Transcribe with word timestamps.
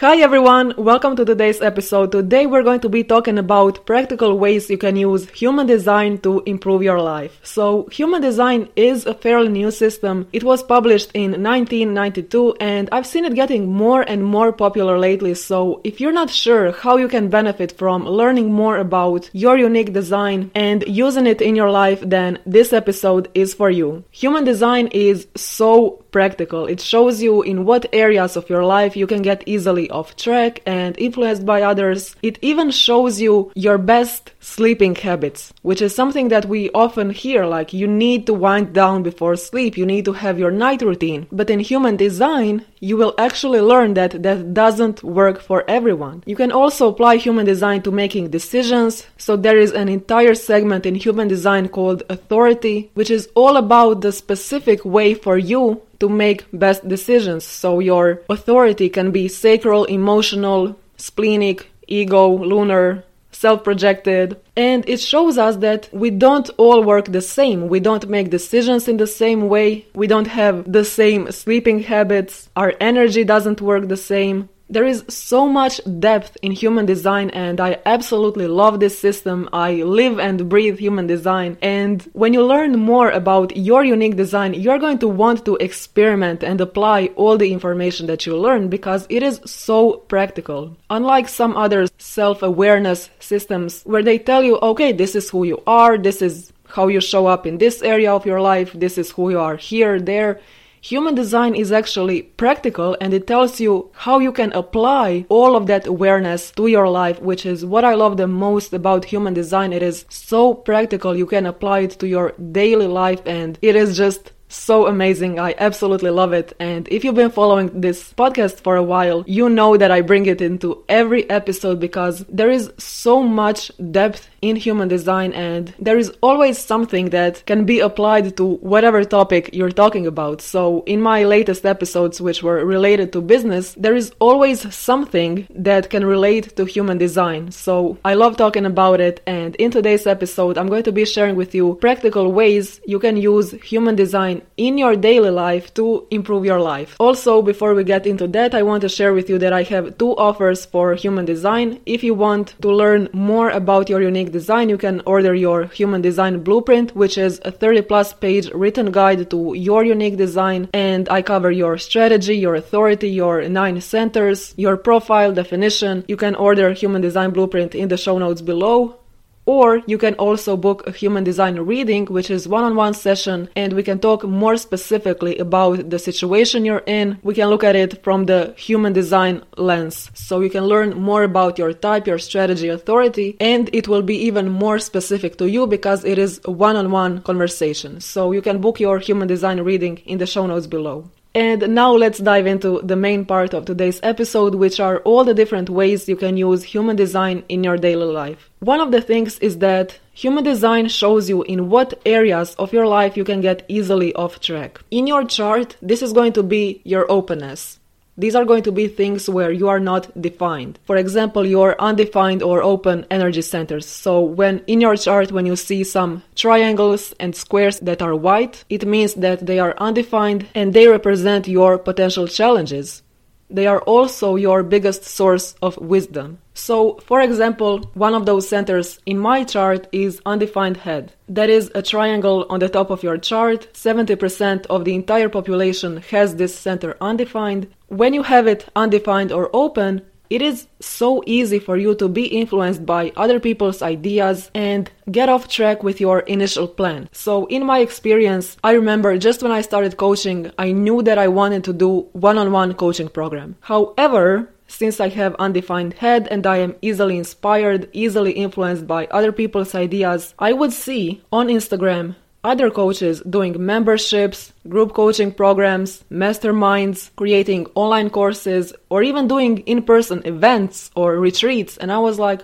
Hi 0.00 0.18
everyone, 0.20 0.74
welcome 0.76 1.16
to 1.16 1.24
today's 1.24 1.62
episode. 1.62 2.12
Today 2.12 2.44
we're 2.44 2.62
going 2.62 2.80
to 2.80 2.88
be 2.90 3.02
talking 3.02 3.38
about 3.38 3.86
practical 3.86 4.38
ways 4.38 4.68
you 4.68 4.76
can 4.76 4.94
use 4.94 5.26
human 5.30 5.66
design 5.66 6.18
to 6.18 6.42
improve 6.44 6.82
your 6.82 7.00
life. 7.00 7.40
So, 7.42 7.88
human 7.90 8.20
design 8.20 8.68
is 8.76 9.06
a 9.06 9.14
fairly 9.14 9.48
new 9.48 9.70
system. 9.70 10.28
It 10.34 10.44
was 10.44 10.62
published 10.62 11.12
in 11.14 11.42
1992 11.42 12.56
and 12.60 12.90
I've 12.92 13.06
seen 13.06 13.24
it 13.24 13.34
getting 13.34 13.72
more 13.72 14.02
and 14.02 14.22
more 14.22 14.52
popular 14.52 14.98
lately. 14.98 15.32
So, 15.32 15.80
if 15.82 15.98
you're 15.98 16.12
not 16.12 16.28
sure 16.28 16.72
how 16.72 16.98
you 16.98 17.08
can 17.08 17.30
benefit 17.30 17.72
from 17.78 18.04
learning 18.04 18.52
more 18.52 18.76
about 18.76 19.30
your 19.32 19.56
unique 19.56 19.94
design 19.94 20.50
and 20.54 20.84
using 20.86 21.26
it 21.26 21.40
in 21.40 21.56
your 21.56 21.70
life, 21.70 22.02
then 22.04 22.38
this 22.44 22.74
episode 22.74 23.30
is 23.32 23.54
for 23.54 23.70
you. 23.70 24.04
Human 24.10 24.44
design 24.44 24.88
is 24.88 25.26
so 25.36 26.04
practical. 26.10 26.66
It 26.66 26.82
shows 26.82 27.22
you 27.22 27.40
in 27.40 27.64
what 27.64 27.86
areas 27.94 28.36
of 28.36 28.50
your 28.50 28.64
life 28.64 28.94
you 28.94 29.06
can 29.06 29.22
get 29.22 29.42
easily 29.46 29.85
off 29.90 30.16
track 30.16 30.62
and 30.66 30.98
influenced 30.98 31.44
by 31.44 31.62
others. 31.62 32.14
It 32.22 32.38
even 32.42 32.70
shows 32.70 33.20
you 33.20 33.52
your 33.54 33.78
best 33.78 34.32
sleeping 34.40 34.94
habits, 34.94 35.52
which 35.62 35.82
is 35.82 35.94
something 35.94 36.28
that 36.28 36.46
we 36.46 36.70
often 36.70 37.10
hear 37.10 37.44
like 37.46 37.72
you 37.72 37.86
need 37.86 38.26
to 38.26 38.34
wind 38.34 38.72
down 38.72 39.02
before 39.02 39.36
sleep, 39.36 39.76
you 39.76 39.86
need 39.86 40.04
to 40.04 40.12
have 40.12 40.38
your 40.38 40.50
night 40.50 40.82
routine. 40.82 41.26
But 41.32 41.50
in 41.50 41.60
human 41.60 41.96
design, 41.96 42.64
you 42.80 42.96
will 42.96 43.14
actually 43.18 43.60
learn 43.60 43.94
that 43.94 44.22
that 44.22 44.54
doesn't 44.54 45.02
work 45.02 45.40
for 45.40 45.64
everyone. 45.68 46.22
You 46.26 46.36
can 46.36 46.52
also 46.52 46.88
apply 46.88 47.16
human 47.16 47.46
design 47.46 47.82
to 47.82 47.90
making 47.90 48.30
decisions. 48.30 49.06
So 49.16 49.36
there 49.36 49.58
is 49.58 49.72
an 49.72 49.88
entire 49.88 50.34
segment 50.34 50.86
in 50.86 50.94
human 50.94 51.28
design 51.28 51.68
called 51.68 52.02
authority, 52.08 52.90
which 52.94 53.10
is 53.10 53.28
all 53.34 53.56
about 53.56 54.00
the 54.00 54.12
specific 54.12 54.84
way 54.84 55.14
for 55.14 55.36
you 55.38 55.82
to 56.00 56.08
make 56.08 56.46
best 56.52 56.86
decisions. 56.88 57.44
So 57.44 57.80
your 57.80 58.22
authority 58.28 58.88
can 58.88 59.10
be 59.10 59.28
sacral, 59.28 59.84
emotional, 59.84 60.78
splenic, 60.96 61.70
ego, 61.86 62.28
lunar, 62.28 63.04
self 63.36 63.62
projected. 63.62 64.40
And 64.56 64.88
it 64.88 65.00
shows 65.00 65.38
us 65.38 65.56
that 65.56 65.88
we 65.92 66.10
don't 66.10 66.48
all 66.56 66.82
work 66.82 67.06
the 67.06 67.20
same. 67.20 67.68
We 67.68 67.80
don't 67.80 68.08
make 68.08 68.30
decisions 68.30 68.88
in 68.88 68.96
the 68.96 69.06
same 69.06 69.48
way. 69.48 69.86
We 69.94 70.06
don't 70.06 70.28
have 70.28 70.70
the 70.70 70.84
same 70.84 71.30
sleeping 71.30 71.80
habits. 71.80 72.48
Our 72.56 72.72
energy 72.80 73.24
doesn't 73.24 73.60
work 73.60 73.88
the 73.88 73.96
same. 73.96 74.48
There 74.68 74.84
is 74.84 75.04
so 75.08 75.48
much 75.48 75.80
depth 76.00 76.36
in 76.42 76.50
human 76.50 76.86
design, 76.86 77.30
and 77.30 77.60
I 77.60 77.78
absolutely 77.86 78.48
love 78.48 78.80
this 78.80 78.98
system. 78.98 79.48
I 79.52 79.74
live 79.84 80.18
and 80.18 80.48
breathe 80.48 80.78
human 80.80 81.06
design. 81.06 81.56
And 81.62 82.02
when 82.14 82.34
you 82.34 82.44
learn 82.44 82.76
more 82.76 83.10
about 83.10 83.56
your 83.56 83.84
unique 83.84 84.16
design, 84.16 84.54
you're 84.54 84.80
going 84.80 84.98
to 84.98 85.08
want 85.08 85.44
to 85.44 85.54
experiment 85.56 86.42
and 86.42 86.60
apply 86.60 87.10
all 87.14 87.38
the 87.38 87.52
information 87.52 88.06
that 88.08 88.26
you 88.26 88.36
learn 88.36 88.68
because 88.68 89.06
it 89.08 89.22
is 89.22 89.40
so 89.44 89.98
practical. 90.08 90.76
Unlike 90.90 91.28
some 91.28 91.56
other 91.56 91.86
self 91.98 92.42
awareness 92.42 93.08
systems 93.20 93.82
where 93.84 94.02
they 94.02 94.18
tell 94.18 94.42
you, 94.42 94.58
okay, 94.58 94.90
this 94.90 95.14
is 95.14 95.30
who 95.30 95.44
you 95.44 95.62
are, 95.68 95.96
this 95.96 96.20
is 96.20 96.52
how 96.66 96.88
you 96.88 97.00
show 97.00 97.28
up 97.28 97.46
in 97.46 97.58
this 97.58 97.82
area 97.82 98.12
of 98.12 98.26
your 98.26 98.40
life, 98.40 98.72
this 98.72 98.98
is 98.98 99.12
who 99.12 99.30
you 99.30 99.38
are 99.38 99.56
here, 99.56 100.00
there 100.00 100.40
Human 100.86 101.16
design 101.16 101.56
is 101.56 101.72
actually 101.72 102.22
practical 102.22 102.96
and 103.00 103.12
it 103.12 103.26
tells 103.26 103.58
you 103.58 103.90
how 103.92 104.20
you 104.20 104.30
can 104.30 104.52
apply 104.52 105.26
all 105.28 105.56
of 105.56 105.66
that 105.66 105.84
awareness 105.88 106.52
to 106.52 106.68
your 106.68 106.88
life, 106.88 107.20
which 107.20 107.44
is 107.44 107.66
what 107.66 107.84
I 107.84 107.94
love 107.94 108.16
the 108.16 108.28
most 108.28 108.72
about 108.72 109.06
human 109.06 109.34
design. 109.34 109.72
It 109.72 109.82
is 109.82 110.04
so 110.08 110.54
practical. 110.54 111.16
You 111.16 111.26
can 111.26 111.44
apply 111.44 111.80
it 111.80 111.98
to 111.98 112.06
your 112.06 112.34
daily 112.52 112.86
life 112.86 113.20
and 113.26 113.58
it 113.62 113.74
is 113.74 113.96
just 113.96 114.30
so 114.48 114.86
amazing. 114.86 115.38
I 115.38 115.54
absolutely 115.58 116.10
love 116.10 116.32
it. 116.32 116.54
And 116.58 116.86
if 116.88 117.04
you've 117.04 117.14
been 117.14 117.30
following 117.30 117.80
this 117.80 118.12
podcast 118.12 118.60
for 118.60 118.76
a 118.76 118.82
while, 118.82 119.24
you 119.26 119.48
know 119.48 119.76
that 119.76 119.90
I 119.90 120.00
bring 120.00 120.26
it 120.26 120.40
into 120.40 120.84
every 120.88 121.28
episode 121.30 121.80
because 121.80 122.24
there 122.28 122.50
is 122.50 122.72
so 122.78 123.22
much 123.22 123.70
depth 123.90 124.28
in 124.42 124.56
human 124.56 124.88
design 124.88 125.32
and 125.32 125.74
there 125.78 125.98
is 125.98 126.12
always 126.20 126.58
something 126.58 127.10
that 127.10 127.44
can 127.46 127.64
be 127.64 127.80
applied 127.80 128.36
to 128.36 128.44
whatever 128.44 129.02
topic 129.04 129.50
you're 129.52 129.70
talking 129.70 130.06
about. 130.06 130.40
So 130.40 130.82
in 130.86 131.00
my 131.00 131.24
latest 131.24 131.66
episodes, 131.66 132.20
which 132.20 132.42
were 132.42 132.64
related 132.64 133.12
to 133.14 133.20
business, 133.20 133.74
there 133.74 133.94
is 133.94 134.12
always 134.20 134.74
something 134.74 135.46
that 135.50 135.90
can 135.90 136.04
relate 136.04 136.56
to 136.56 136.64
human 136.64 136.98
design. 136.98 137.50
So 137.50 137.98
I 138.04 138.14
love 138.14 138.36
talking 138.36 138.66
about 138.66 139.00
it. 139.00 139.20
And 139.26 139.56
in 139.56 139.70
today's 139.70 140.06
episode, 140.06 140.58
I'm 140.58 140.68
going 140.68 140.84
to 140.84 140.92
be 140.92 141.04
sharing 141.04 141.36
with 141.36 141.54
you 141.54 141.74
practical 141.80 142.32
ways 142.32 142.80
you 142.86 142.98
can 142.98 143.16
use 143.16 143.52
human 143.62 143.96
design 143.96 144.35
design 144.36 144.46
in 144.56 144.78
your 144.78 144.96
daily 144.96 145.30
life 145.30 145.72
to 145.74 146.06
improve 146.10 146.44
your 146.44 146.60
life. 146.60 146.96
Also, 146.98 147.42
before 147.42 147.74
we 147.74 147.84
get 147.84 148.06
into 148.06 148.26
that, 148.28 148.54
I 148.54 148.62
want 148.62 148.82
to 148.82 148.88
share 148.88 149.12
with 149.14 149.28
you 149.28 149.38
that 149.38 149.52
I 149.52 149.64
have 149.64 149.98
two 149.98 150.16
offers 150.16 150.66
for 150.66 150.94
human 150.94 151.24
design. 151.24 151.78
If 151.86 152.02
you 152.02 152.14
want 152.14 152.54
to 152.62 152.70
learn 152.70 153.08
more 153.12 153.50
about 153.50 153.88
your 153.88 154.02
unique 154.02 154.32
design, 154.32 154.68
you 154.68 154.78
can 154.78 155.02
order 155.06 155.34
your 155.34 155.66
human 155.66 156.02
design 156.02 156.42
blueprint, 156.42 156.94
which 156.94 157.18
is 157.18 157.40
a 157.44 157.50
30 157.50 157.82
plus 157.82 158.12
page 158.12 158.50
written 158.54 158.90
guide 158.92 159.30
to 159.30 159.54
your 159.54 159.84
unique 159.84 160.16
design. 160.16 160.68
And 160.72 161.08
I 161.08 161.22
cover 161.22 161.50
your 161.50 161.78
strategy, 161.78 162.36
your 162.36 162.54
authority, 162.54 163.08
your 163.08 163.48
nine 163.48 163.80
centers, 163.80 164.54
your 164.56 164.76
profile 164.76 165.32
definition. 165.32 166.04
You 166.08 166.16
can 166.16 166.34
order 166.34 166.72
human 166.72 167.02
design 167.02 167.30
blueprint 167.30 167.74
in 167.74 167.88
the 167.88 167.96
show 167.96 168.18
notes 168.18 168.42
below. 168.42 168.96
Or 169.46 169.80
you 169.86 169.96
can 169.96 170.14
also 170.14 170.56
book 170.56 170.86
a 170.86 170.90
human 170.90 171.22
design 171.22 171.56
reading, 171.60 172.06
which 172.06 172.30
is 172.30 172.48
one 172.48 172.64
on 172.64 172.74
one 172.74 172.94
session, 172.94 173.48
and 173.54 173.72
we 173.72 173.84
can 173.84 174.00
talk 174.00 174.24
more 174.24 174.56
specifically 174.56 175.38
about 175.38 175.88
the 175.88 176.00
situation 176.00 176.64
you're 176.64 176.82
in. 176.86 177.18
We 177.22 177.34
can 177.34 177.48
look 177.48 177.62
at 177.62 177.76
it 177.76 178.02
from 178.02 178.26
the 178.26 178.54
human 178.56 178.92
design 178.92 179.44
lens. 179.56 180.10
So 180.14 180.40
you 180.40 180.50
can 180.50 180.64
learn 180.64 181.00
more 181.00 181.22
about 181.22 181.58
your 181.58 181.72
type, 181.72 182.08
your 182.08 182.18
strategy, 182.18 182.68
authority, 182.68 183.36
and 183.38 183.70
it 183.72 183.86
will 183.86 184.02
be 184.02 184.16
even 184.16 184.50
more 184.50 184.80
specific 184.80 185.38
to 185.38 185.48
you 185.48 185.66
because 185.68 186.04
it 186.04 186.18
is 186.18 186.40
one 186.44 186.74
on 186.74 186.90
one 186.90 187.22
conversation. 187.22 188.00
So 188.00 188.32
you 188.32 188.42
can 188.42 188.60
book 188.60 188.80
your 188.80 188.98
human 188.98 189.28
design 189.28 189.60
reading 189.60 189.98
in 189.98 190.18
the 190.18 190.26
show 190.26 190.46
notes 190.46 190.66
below. 190.66 191.08
And 191.36 191.74
now 191.74 191.92
let's 191.92 192.18
dive 192.18 192.46
into 192.46 192.80
the 192.82 192.96
main 192.96 193.26
part 193.26 193.52
of 193.52 193.66
today's 193.66 194.00
episode, 194.02 194.54
which 194.54 194.80
are 194.80 195.00
all 195.00 195.22
the 195.22 195.34
different 195.34 195.68
ways 195.68 196.08
you 196.08 196.16
can 196.16 196.38
use 196.38 196.62
human 196.62 196.96
design 196.96 197.44
in 197.50 197.62
your 197.62 197.76
daily 197.76 198.06
life. 198.06 198.48
One 198.60 198.80
of 198.80 198.90
the 198.90 199.02
things 199.02 199.38
is 199.40 199.58
that 199.58 199.98
human 200.14 200.44
design 200.44 200.88
shows 200.88 201.28
you 201.28 201.42
in 201.42 201.68
what 201.68 202.00
areas 202.06 202.54
of 202.54 202.72
your 202.72 202.86
life 202.86 203.18
you 203.18 203.24
can 203.24 203.42
get 203.42 203.66
easily 203.68 204.14
off 204.14 204.40
track. 204.40 204.80
In 204.90 205.06
your 205.06 205.26
chart, 205.26 205.76
this 205.82 206.00
is 206.00 206.14
going 206.14 206.32
to 206.32 206.42
be 206.42 206.80
your 206.84 207.04
openness. 207.12 207.80
These 208.18 208.34
are 208.34 208.44
going 208.44 208.62
to 208.62 208.72
be 208.72 208.88
things 208.88 209.28
where 209.28 209.52
you 209.52 209.68
are 209.68 209.80
not 209.80 210.10
defined. 210.20 210.78
For 210.84 210.96
example, 210.96 211.44
your 211.44 211.78
undefined 211.78 212.42
or 212.42 212.62
open 212.62 213.04
energy 213.10 213.42
centers. 213.42 213.86
So 213.86 214.20
when 214.20 214.62
in 214.66 214.80
your 214.80 214.96
chart, 214.96 215.32
when 215.32 215.44
you 215.44 215.56
see 215.56 215.84
some 215.84 216.22
triangles 216.34 217.14
and 217.20 217.36
squares 217.36 217.78
that 217.80 218.00
are 218.00 218.14
white, 218.14 218.64
it 218.70 218.86
means 218.86 219.14
that 219.14 219.44
they 219.44 219.58
are 219.58 219.74
undefined 219.78 220.46
and 220.54 220.72
they 220.72 220.88
represent 220.88 221.46
your 221.46 221.76
potential 221.78 222.26
challenges. 222.26 223.02
They 223.48 223.66
are 223.66 223.80
also 223.82 224.36
your 224.36 224.62
biggest 224.62 225.04
source 225.04 225.54
of 225.62 225.76
wisdom. 225.78 226.38
So, 226.54 226.94
for 227.04 227.20
example, 227.20 227.90
one 227.94 228.14
of 228.14 228.26
those 228.26 228.48
centers 228.48 228.98
in 229.06 229.18
my 229.18 229.44
chart 229.44 229.86
is 229.92 230.20
undefined 230.26 230.78
head. 230.78 231.12
That 231.28 231.50
is 231.50 231.70
a 231.74 231.82
triangle 231.82 232.46
on 232.48 232.60
the 232.60 232.68
top 232.68 232.90
of 232.90 233.02
your 233.02 233.18
chart. 233.18 233.68
70% 233.74 234.66
of 234.66 234.84
the 234.84 234.94
entire 234.94 235.28
population 235.28 235.98
has 236.10 236.36
this 236.36 236.58
center 236.58 236.96
undefined. 237.00 237.68
When 237.88 238.14
you 238.14 238.22
have 238.22 238.46
it 238.46 238.68
undefined 238.74 239.32
or 239.32 239.50
open, 239.52 240.02
it 240.30 240.42
is 240.42 240.66
so 240.80 241.22
easy 241.26 241.58
for 241.58 241.76
you 241.76 241.94
to 241.96 242.08
be 242.08 242.26
influenced 242.26 242.84
by 242.84 243.12
other 243.16 243.40
people's 243.40 243.82
ideas 243.82 244.50
and 244.54 244.90
get 245.10 245.28
off 245.28 245.48
track 245.48 245.82
with 245.82 246.00
your 246.00 246.20
initial 246.20 246.68
plan. 246.68 247.08
So, 247.12 247.46
in 247.46 247.64
my 247.64 247.78
experience, 247.78 248.56
I 248.64 248.72
remember 248.72 249.16
just 249.18 249.42
when 249.42 249.52
I 249.52 249.60
started 249.60 249.96
coaching, 249.96 250.50
I 250.58 250.72
knew 250.72 251.02
that 251.02 251.18
I 251.18 251.28
wanted 251.28 251.64
to 251.64 251.72
do 251.72 252.08
one 252.12 252.38
on 252.38 252.52
one 252.52 252.74
coaching 252.74 253.08
program. 253.08 253.56
However, 253.60 254.50
since 254.68 255.00
I 255.00 255.08
have 255.10 255.36
undefined 255.36 255.94
head 255.94 256.26
and 256.28 256.46
I 256.46 256.58
am 256.58 256.74
easily 256.82 257.18
inspired, 257.18 257.88
easily 257.92 258.32
influenced 258.32 258.86
by 258.86 259.06
other 259.06 259.32
people's 259.32 259.74
ideas, 259.74 260.34
I 260.38 260.52
would 260.52 260.72
see 260.72 261.22
on 261.32 261.48
Instagram 261.48 262.16
other 262.46 262.70
coaches 262.70 263.20
doing 263.28 263.54
memberships, 263.58 264.52
group 264.68 264.94
coaching 264.94 265.32
programs, 265.32 266.04
masterminds, 266.10 267.10
creating 267.16 267.66
online 267.74 268.08
courses, 268.08 268.72
or 268.88 269.02
even 269.02 269.28
doing 269.28 269.58
in 269.66 269.82
person 269.82 270.22
events 270.24 270.90
or 270.94 271.16
retreats. 271.16 271.76
And 271.76 271.90
I 271.90 271.98
was 271.98 272.18
like, 272.18 272.42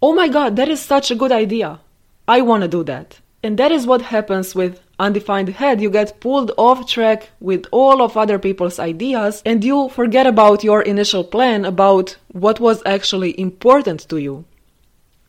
oh 0.00 0.14
my 0.14 0.28
god, 0.28 0.56
that 0.56 0.68
is 0.68 0.80
such 0.80 1.10
a 1.10 1.16
good 1.16 1.32
idea. 1.32 1.80
I 2.28 2.40
want 2.42 2.62
to 2.62 2.68
do 2.68 2.84
that. 2.84 3.18
And 3.42 3.58
that 3.58 3.72
is 3.72 3.86
what 3.86 4.02
happens 4.02 4.54
with 4.54 4.80
undefined 4.98 5.48
head. 5.48 5.80
You 5.80 5.90
get 5.90 6.20
pulled 6.20 6.52
off 6.56 6.86
track 6.86 7.30
with 7.40 7.66
all 7.72 8.02
of 8.02 8.16
other 8.16 8.38
people's 8.38 8.78
ideas 8.78 9.42
and 9.44 9.64
you 9.64 9.88
forget 9.88 10.26
about 10.26 10.62
your 10.62 10.82
initial 10.82 11.24
plan 11.24 11.64
about 11.64 12.16
what 12.32 12.60
was 12.60 12.82
actually 12.84 13.38
important 13.40 14.08
to 14.10 14.18
you. 14.18 14.44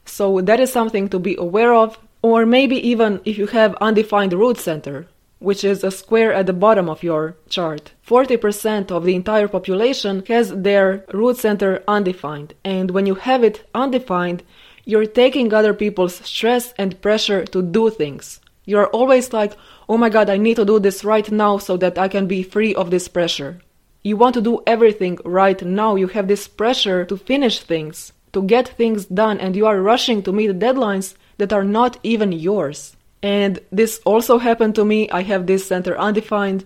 So 0.06 0.42
that 0.42 0.60
is 0.60 0.72
something 0.72 1.08
to 1.10 1.20
be 1.20 1.36
aware 1.38 1.74
of. 1.74 1.98
Or 2.22 2.46
maybe 2.46 2.76
even 2.88 3.22
if 3.26 3.38
you 3.38 3.48
have 3.48 3.76
undefined 3.76 4.34
root 4.34 4.58
center, 4.58 5.08
which 5.40 5.64
is 5.64 5.84
a 5.84 5.90
square 5.90 6.32
at 6.32 6.46
the 6.46 6.54
bottom 6.54 6.88
of 6.88 7.02
your 7.02 7.36
chart. 7.50 7.94
40% 8.08 8.92
of 8.92 9.06
the 9.06 9.16
entire 9.16 9.48
population 9.48 10.24
has 10.28 10.52
their 10.52 11.04
root 11.12 11.38
center 11.38 11.84
undefined. 11.88 12.54
And 12.64 12.92
when 12.92 13.08
you 13.08 13.16
have 13.16 13.44
it 13.44 13.68
undefined, 13.74 14.44
you're 14.86 15.08
taking 15.08 15.52
other 15.52 15.74
people's 15.74 16.16
stress 16.16 16.74
and 16.78 17.02
pressure 17.02 17.44
to 17.46 17.62
do 17.64 17.90
things. 17.90 18.40
You're 18.66 18.88
always 18.88 19.34
like, 19.34 19.54
oh 19.90 19.98
my 19.98 20.10
god, 20.10 20.30
I 20.30 20.38
need 20.38 20.58
to 20.58 20.66
do 20.66 20.80
this 20.80 21.04
right 21.04 21.30
now 21.32 21.58
so 21.58 21.76
that 21.78 21.98
I 21.98 22.08
can 22.08 22.28
be 22.28 22.44
free 22.44 22.76
of 22.76 22.92
this 22.92 23.08
pressure. 23.08 23.62
You 24.04 24.18
want 24.18 24.36
to 24.36 24.42
do 24.42 24.62
everything 24.68 25.18
right 25.26 25.62
now. 25.64 25.96
You 25.96 26.08
have 26.08 26.28
this 26.28 26.48
pressure 26.48 27.04
to 27.06 27.18
finish 27.18 27.60
things, 27.62 28.14
to 28.34 28.44
get 28.44 28.68
things 28.68 29.06
done, 29.06 29.40
and 29.40 29.56
you 29.56 29.66
are 29.66 29.82
rushing 29.82 30.22
to 30.24 30.32
meet 30.32 30.60
deadlines 30.60 31.16
that 31.42 31.52
are 31.52 31.66
not 31.66 31.98
even 32.04 32.32
yours. 32.32 32.96
And 33.22 33.60
this 33.72 34.00
also 34.06 34.38
happened 34.38 34.76
to 34.76 34.86
me. 34.86 35.10
I 35.10 35.22
have 35.24 35.46
this 35.46 35.68
center 35.68 35.98
undefined 35.98 36.64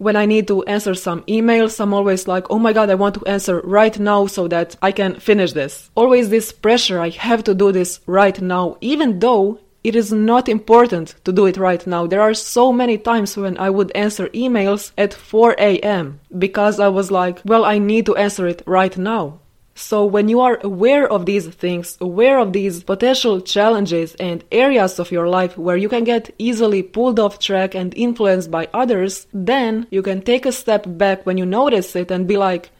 when 0.00 0.16
I 0.16 0.24
need 0.24 0.48
to 0.48 0.62
answer 0.64 0.94
some 0.94 1.20
emails, 1.24 1.78
I'm 1.78 1.92
always 1.92 2.26
like, 2.26 2.46
oh 2.48 2.58
my 2.58 2.72
god, 2.72 2.88
I 2.88 2.94
want 2.94 3.16
to 3.16 3.26
answer 3.26 3.60
right 3.60 3.96
now 3.98 4.24
so 4.26 4.48
that 4.48 4.74
I 4.80 4.92
can 4.92 5.20
finish 5.20 5.52
this. 5.52 5.90
Always 5.94 6.30
this 6.30 6.52
pressure, 6.52 6.98
I 6.98 7.10
have 7.10 7.44
to 7.44 7.54
do 7.54 7.70
this 7.70 8.00
right 8.06 8.40
now, 8.40 8.78
even 8.80 9.18
though 9.18 9.60
it 9.84 9.94
is 9.94 10.10
not 10.10 10.48
important 10.48 11.16
to 11.24 11.32
do 11.32 11.44
it 11.44 11.58
right 11.58 11.86
now. 11.86 12.06
There 12.06 12.22
are 12.22 12.32
so 12.32 12.72
many 12.72 12.96
times 12.96 13.36
when 13.36 13.58
I 13.58 13.68
would 13.68 13.92
answer 13.94 14.28
emails 14.28 14.92
at 14.96 15.12
4 15.12 15.56
a.m. 15.58 16.20
because 16.38 16.80
I 16.80 16.88
was 16.88 17.10
like, 17.10 17.42
well, 17.44 17.66
I 17.66 17.76
need 17.76 18.06
to 18.06 18.16
answer 18.16 18.46
it 18.46 18.62
right 18.64 18.96
now. 18.96 19.40
So, 19.74 20.04
when 20.04 20.28
you 20.28 20.40
are 20.40 20.58
aware 20.62 21.10
of 21.10 21.26
these 21.26 21.46
things, 21.46 21.96
aware 22.00 22.38
of 22.38 22.52
these 22.52 22.82
potential 22.82 23.40
challenges 23.40 24.14
and 24.16 24.44
areas 24.52 24.98
of 24.98 25.10
your 25.10 25.28
life 25.28 25.56
where 25.56 25.76
you 25.76 25.88
can 25.88 26.04
get 26.04 26.34
easily 26.38 26.82
pulled 26.82 27.18
off 27.18 27.38
track 27.38 27.74
and 27.74 27.94
influenced 27.96 28.50
by 28.50 28.68
others, 28.74 29.26
then 29.32 29.86
you 29.90 30.02
can 30.02 30.22
take 30.22 30.44
a 30.44 30.52
step 30.52 30.84
back 30.86 31.24
when 31.24 31.38
you 31.38 31.46
notice 31.46 31.96
it 31.96 32.10
and 32.10 32.28
be 32.28 32.36
like, 32.36 32.70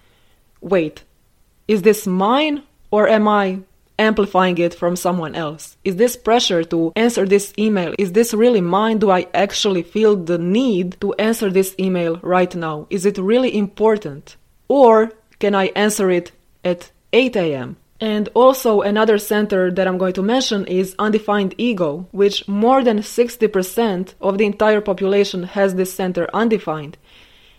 wait, 0.60 1.04
is 1.68 1.82
this 1.82 2.06
mine 2.06 2.62
or 2.90 3.08
am 3.08 3.28
I 3.28 3.60
amplifying 3.98 4.58
it 4.58 4.74
from 4.74 4.96
someone 4.96 5.34
else? 5.34 5.76
Is 5.84 5.96
this 5.96 6.16
pressure 6.16 6.64
to 6.64 6.92
answer 6.96 7.26
this 7.26 7.52
email? 7.58 7.94
Is 7.98 8.12
this 8.12 8.34
really 8.34 8.60
mine? 8.60 8.98
Do 8.98 9.10
I 9.10 9.26
actually 9.34 9.82
feel 9.82 10.16
the 10.16 10.38
need 10.38 11.00
to 11.00 11.12
answer 11.14 11.50
this 11.50 11.74
email 11.78 12.18
right 12.22 12.52
now? 12.54 12.86
Is 12.90 13.06
it 13.06 13.18
really 13.18 13.56
important? 13.56 14.36
Or 14.68 15.12
can 15.38 15.54
I 15.54 15.66
answer 15.76 16.10
it 16.10 16.32
at 16.64 16.90
8 17.12 17.36
a.m. 17.36 17.76
And 18.00 18.30
also, 18.32 18.80
another 18.80 19.18
center 19.18 19.70
that 19.70 19.86
I'm 19.86 19.98
going 19.98 20.14
to 20.14 20.22
mention 20.22 20.66
is 20.66 20.94
undefined 20.98 21.54
ego, 21.58 22.08
which 22.12 22.48
more 22.48 22.82
than 22.82 23.00
60% 23.00 24.14
of 24.22 24.38
the 24.38 24.46
entire 24.46 24.80
population 24.80 25.42
has 25.42 25.74
this 25.74 25.92
center 25.92 26.26
undefined. 26.32 26.96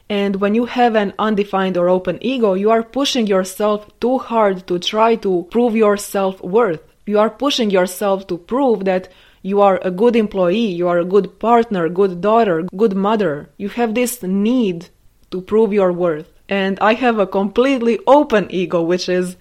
And 0.10 0.38
when 0.38 0.56
you 0.56 0.66
have 0.66 0.96
an 0.96 1.14
undefined 1.20 1.78
or 1.78 1.90
open 1.90 2.18
ego, 2.22 2.54
you 2.54 2.72
are 2.72 2.84
pushing 2.84 3.28
yourself 3.28 3.88
too 4.00 4.18
hard 4.18 4.66
to 4.68 4.80
try 4.80 5.16
to 5.18 5.48
prove 5.52 5.76
your 5.76 5.96
self 5.96 6.42
worth. 6.42 6.82
You 7.06 7.20
are 7.20 7.30
pushing 7.30 7.70
yourself 7.70 8.26
to 8.28 8.38
prove 8.38 8.86
that 8.86 9.10
you 9.44 9.62
are 9.62 9.80
a 9.84 9.92
good 9.92 10.16
employee, 10.16 10.68
you 10.68 10.88
are 10.88 11.00
a 11.00 11.06
good 11.06 11.40
partner, 11.40 11.88
good 11.88 12.20
daughter, 12.20 12.64
good 12.76 12.96
mother. 12.96 13.50
You 13.58 13.70
have 13.70 13.94
this 13.94 14.22
need 14.24 14.90
to 15.30 15.40
prove 15.40 15.72
your 15.72 15.94
worth 15.94 16.28
and 16.52 16.78
I 16.82 16.94
have 16.94 17.18
a 17.18 17.26
completely 17.26 17.98
open 18.06 18.52
ego, 18.52 18.82
which 18.84 19.08
is 19.08 19.38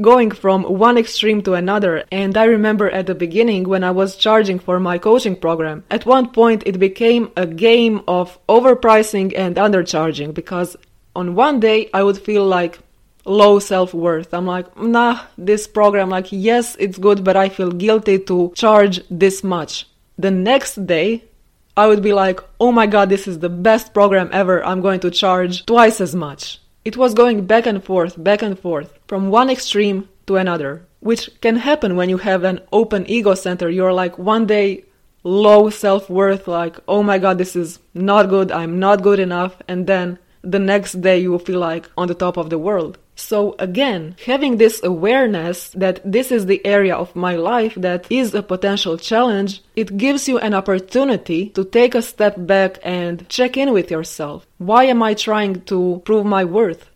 going 0.00 0.32
from 0.32 0.64
one 0.64 0.98
extreme 0.98 1.40
to 1.42 1.54
another. 1.54 2.04
And 2.10 2.36
I 2.36 2.44
remember 2.44 2.90
at 2.90 3.06
the 3.06 3.14
beginning 3.14 3.68
when 3.68 3.84
I 3.84 3.92
was 3.92 4.16
charging 4.16 4.58
for 4.58 4.80
my 4.80 4.98
coaching 4.98 5.36
program, 5.36 5.84
at 5.90 6.04
one 6.04 6.30
point 6.30 6.64
it 6.66 6.78
became 6.78 7.30
a 7.36 7.46
game 7.46 8.02
of 8.08 8.38
overpricing 8.48 9.32
and 9.36 9.56
undercharging 9.56 10.34
because 10.34 10.76
on 11.14 11.36
one 11.36 11.60
day 11.60 11.88
I 11.94 12.02
would 12.02 12.18
feel 12.18 12.44
like 12.44 12.80
low 13.24 13.60
self 13.60 13.94
worth. 13.94 14.34
I'm 14.34 14.46
like, 14.46 14.76
nah, 14.76 15.20
this 15.36 15.68
program, 15.68 16.10
like, 16.10 16.26
yes, 16.30 16.76
it's 16.80 16.98
good, 16.98 17.22
but 17.22 17.36
I 17.36 17.48
feel 17.48 17.70
guilty 17.70 18.18
to 18.30 18.52
charge 18.56 19.00
this 19.10 19.44
much. 19.44 19.86
The 20.18 20.32
next 20.32 20.86
day, 20.86 21.22
I 21.78 21.86
would 21.86 22.02
be 22.02 22.12
like, 22.12 22.40
oh 22.58 22.72
my 22.72 22.88
god, 22.88 23.08
this 23.08 23.28
is 23.28 23.38
the 23.38 23.48
best 23.48 23.94
program 23.94 24.30
ever, 24.32 24.64
I'm 24.66 24.80
going 24.80 24.98
to 24.98 25.12
charge 25.12 25.64
twice 25.64 26.00
as 26.00 26.12
much. 26.12 26.60
It 26.84 26.96
was 26.96 27.14
going 27.14 27.46
back 27.46 27.66
and 27.66 27.84
forth, 27.84 28.20
back 28.20 28.42
and 28.42 28.58
forth, 28.58 28.98
from 29.06 29.30
one 29.30 29.48
extreme 29.48 30.08
to 30.26 30.34
another, 30.34 30.84
which 30.98 31.30
can 31.40 31.54
happen 31.54 31.94
when 31.94 32.08
you 32.08 32.18
have 32.18 32.42
an 32.42 32.62
open 32.72 33.08
ego 33.08 33.34
center. 33.34 33.70
You're 33.70 33.92
like 33.92 34.18
one 34.18 34.44
day 34.44 34.86
low 35.22 35.70
self 35.70 36.10
worth, 36.10 36.48
like, 36.48 36.74
oh 36.88 37.04
my 37.04 37.16
god, 37.16 37.38
this 37.38 37.54
is 37.54 37.78
not 37.94 38.28
good, 38.28 38.50
I'm 38.50 38.80
not 38.80 39.04
good 39.04 39.20
enough, 39.20 39.54
and 39.68 39.86
then 39.86 40.18
the 40.42 40.58
next 40.58 41.00
day 41.00 41.20
you 41.20 41.30
will 41.30 41.38
feel 41.38 41.60
like 41.60 41.88
on 41.96 42.08
the 42.08 42.20
top 42.24 42.36
of 42.36 42.50
the 42.50 42.58
world. 42.58 42.98
So 43.18 43.56
again, 43.58 44.14
having 44.24 44.58
this 44.58 44.80
awareness 44.84 45.70
that 45.70 46.00
this 46.04 46.30
is 46.30 46.46
the 46.46 46.64
area 46.64 46.94
of 46.94 47.16
my 47.16 47.34
life 47.34 47.74
that 47.74 48.06
is 48.08 48.32
a 48.32 48.44
potential 48.44 48.96
challenge, 48.96 49.60
it 49.74 49.96
gives 49.96 50.28
you 50.28 50.38
an 50.38 50.54
opportunity 50.54 51.48
to 51.50 51.64
take 51.64 51.96
a 51.96 52.00
step 52.00 52.36
back 52.38 52.78
and 52.84 53.28
check 53.28 53.56
in 53.56 53.72
with 53.72 53.90
yourself. 53.90 54.46
Why 54.58 54.84
am 54.84 55.02
I 55.02 55.14
trying 55.14 55.62
to 55.62 56.00
prove 56.04 56.26
my 56.26 56.44
worth? 56.44 56.90